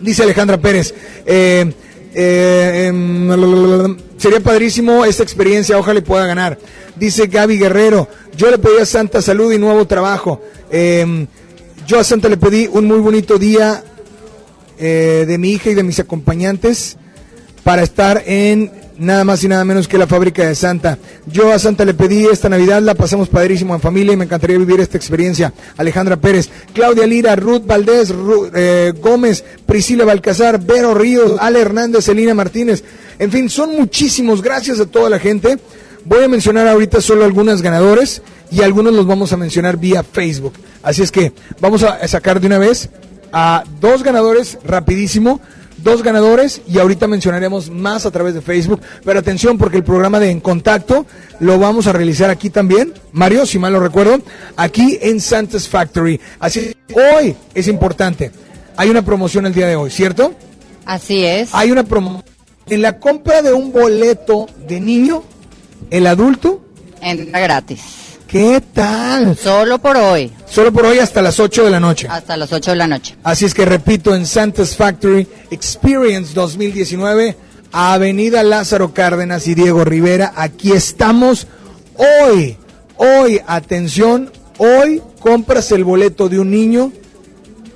[0.00, 0.94] dice Alejandra Pérez.
[1.26, 1.72] eh,
[2.14, 6.58] eh, em, sería padrísimo esta experiencia, ojalá le pueda ganar.
[6.96, 10.42] Dice Gaby Guerrero, yo le pedí a Santa salud y nuevo trabajo.
[10.70, 11.26] Em,
[11.86, 13.82] yo a Santa le pedí un muy bonito día
[14.78, 16.96] eh, de mi hija y de mis acompañantes
[17.64, 20.98] para estar en nada más y nada menos que la fábrica de Santa.
[21.26, 24.58] Yo a Santa le pedí esta Navidad, la pasamos padrísimo en familia y me encantaría
[24.58, 25.52] vivir esta experiencia.
[25.76, 28.12] Alejandra Pérez, Claudia Lira, Ruth Valdés,
[28.54, 32.84] eh, Gómez, Priscila Balcazar, Vero Ríos, Ale Hernández, Elina Martínez.
[33.18, 34.42] En fin, son muchísimos.
[34.42, 35.58] Gracias a toda la gente.
[36.04, 40.54] Voy a mencionar ahorita solo algunos ganadores y algunos los vamos a mencionar vía Facebook.
[40.82, 42.90] Así es que vamos a sacar de una vez
[43.32, 45.40] a dos ganadores rapidísimo.
[45.82, 48.80] Dos ganadores y ahorita mencionaremos más a través de Facebook.
[49.04, 51.06] Pero atención porque el programa de En Contacto
[51.40, 54.20] lo vamos a realizar aquí también, Mario, si mal lo recuerdo,
[54.56, 56.20] aquí en Santa's Factory.
[56.38, 58.30] Así hoy es importante.
[58.76, 60.34] Hay una promoción el día de hoy, ¿cierto?
[60.84, 61.50] Así es.
[61.52, 62.24] Hay una promoción.
[62.68, 65.24] En la compra de un boleto de niño,
[65.90, 66.62] el adulto
[67.02, 67.80] Entra gratis.
[68.32, 69.36] ¿Qué tal?
[69.36, 70.32] Solo por hoy.
[70.48, 72.06] Solo por hoy hasta las 8 de la noche.
[72.08, 73.14] Hasta las 8 de la noche.
[73.22, 77.36] Así es que repito, en Santa's Factory Experience 2019,
[77.72, 81.46] Avenida Lázaro Cárdenas y Diego Rivera, aquí estamos
[82.24, 82.56] hoy.
[82.96, 86.90] Hoy, atención, hoy compras el boleto de un niño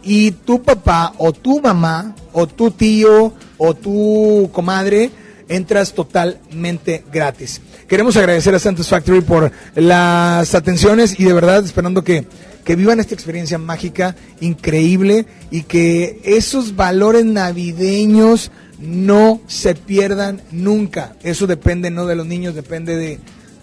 [0.02, 5.10] y tu papá o tu mamá o tu tío o tu comadre
[5.48, 7.60] entras totalmente gratis.
[7.88, 12.26] Queremos agradecer a Santos Factory por las atenciones y de verdad esperando que,
[12.64, 18.50] que vivan esta experiencia mágica, increíble y que esos valores navideños
[18.80, 21.14] no se pierdan nunca.
[21.22, 23.20] Eso depende no de los niños, depende de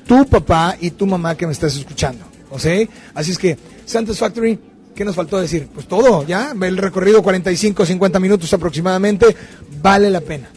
[0.07, 2.23] tu papá y tu mamá que me estás escuchando.
[2.49, 2.87] ¿O sea?
[3.13, 4.57] Así es que Santos Factory
[4.95, 5.67] ¿Qué nos faltó decir?
[5.73, 6.53] Pues todo, ya.
[6.61, 9.35] El recorrido 45, 50 minutos aproximadamente.
[9.81, 10.49] Vale la pena.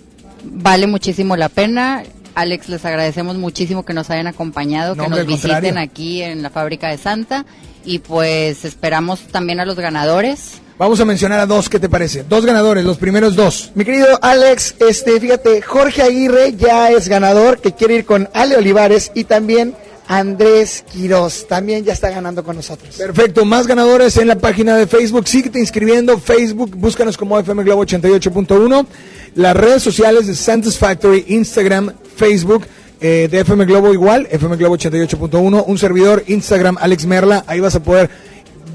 [0.44, 2.02] Vale muchísimo la pena.
[2.37, 5.57] Alex, les agradecemos muchísimo que nos hayan acompañado, No, que nos contrario.
[5.57, 7.45] visiten aquí en la fábrica de Santa.
[7.85, 10.61] Y pues esperamos también a los ganadores.
[10.79, 12.23] Vamos a mencionar a dos, ¿qué te parece?
[12.25, 13.71] Dos ganadores, los primeros dos.
[13.75, 18.57] Mi querido Alex, este, fíjate, Jorge Aguirre ya es ganador, que quiere ir con Ale
[18.57, 19.75] Olivares y también
[20.09, 22.95] Andrés Quiroz, también ya está ganando con nosotros.
[22.97, 25.27] Perfecto, más ganadores en la página de Facebook.
[25.27, 26.19] Síguete inscribiendo.
[26.19, 28.87] Facebook, búscanos como FM Globo 88.1.
[29.35, 32.66] Las redes sociales de Santos Factory, Instagram, Facebook.
[33.01, 37.74] eh, de FM Globo igual, FM Globo 88.1, un servidor, Instagram, Alex Merla, ahí vas
[37.74, 38.09] a poder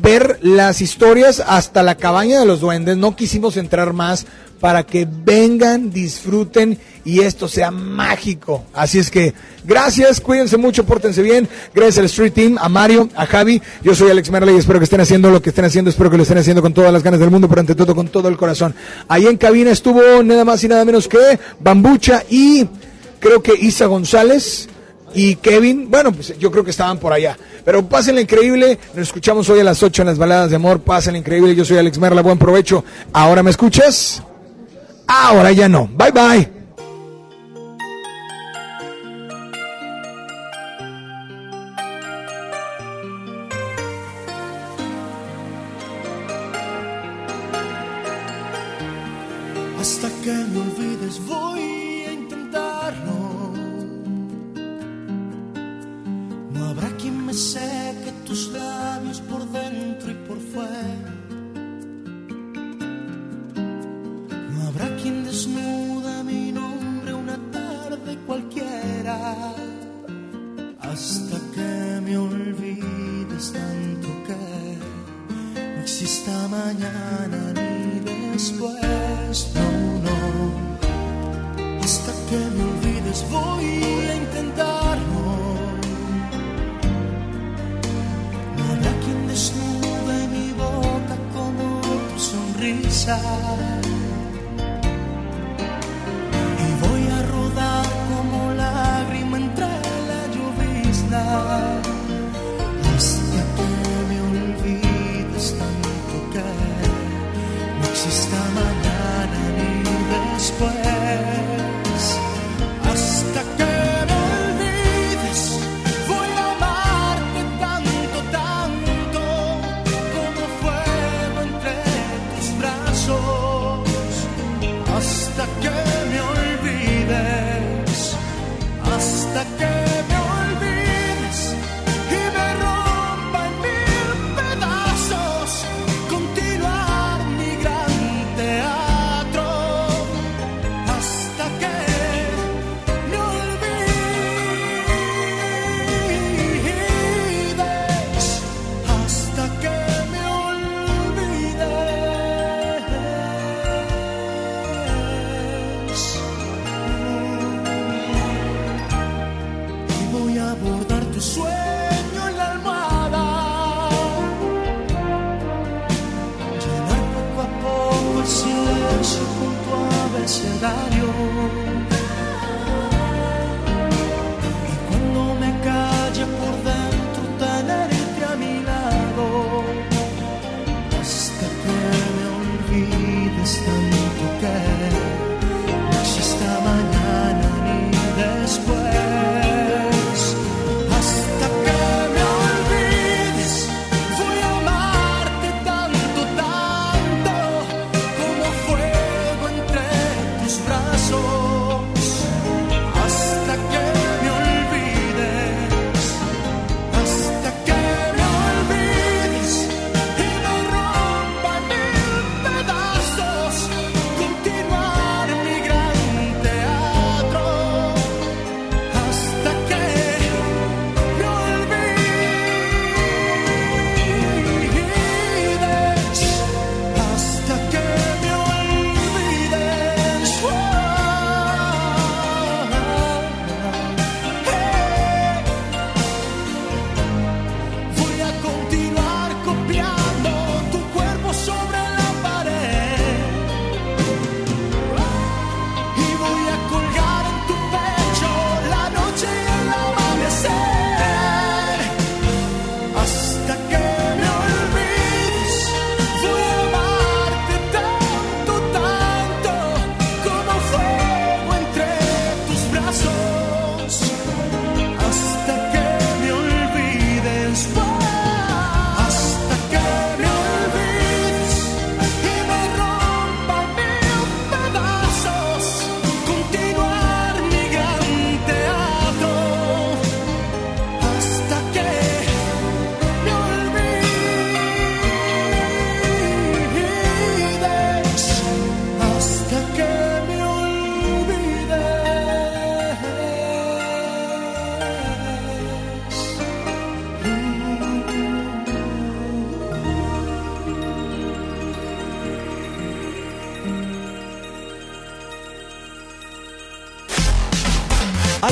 [0.01, 2.97] ver las historias hasta la cabaña de los duendes.
[2.97, 4.25] No quisimos entrar más
[4.61, 8.63] para que vengan, disfruten y esto sea mágico.
[8.73, 9.33] Así es que
[9.65, 11.49] gracias, cuídense mucho, pórtense bien.
[11.73, 13.59] Gracias al Street Team, a Mario, a Javi.
[13.83, 15.89] Yo soy Alex Merla y espero que estén haciendo lo que estén haciendo.
[15.89, 18.07] Espero que lo estén haciendo con todas las ganas del mundo, pero ante todo con
[18.07, 18.75] todo el corazón.
[19.07, 22.67] Ahí en cabina estuvo nada más y nada menos que Bambucha y
[23.19, 24.69] creo que Isa González
[25.15, 27.35] y Kevin, bueno, pues yo creo que estaban por allá.
[27.65, 31.17] Pero pásenla increíble, nos escuchamos hoy a las 8 en las baladas de amor, pásenla
[31.17, 32.83] increíble, yo soy Alex Merla, buen provecho.
[33.11, 34.23] ¿Ahora me escuchas?
[35.11, 35.87] Ahora ya no.
[35.87, 36.60] Bye bye.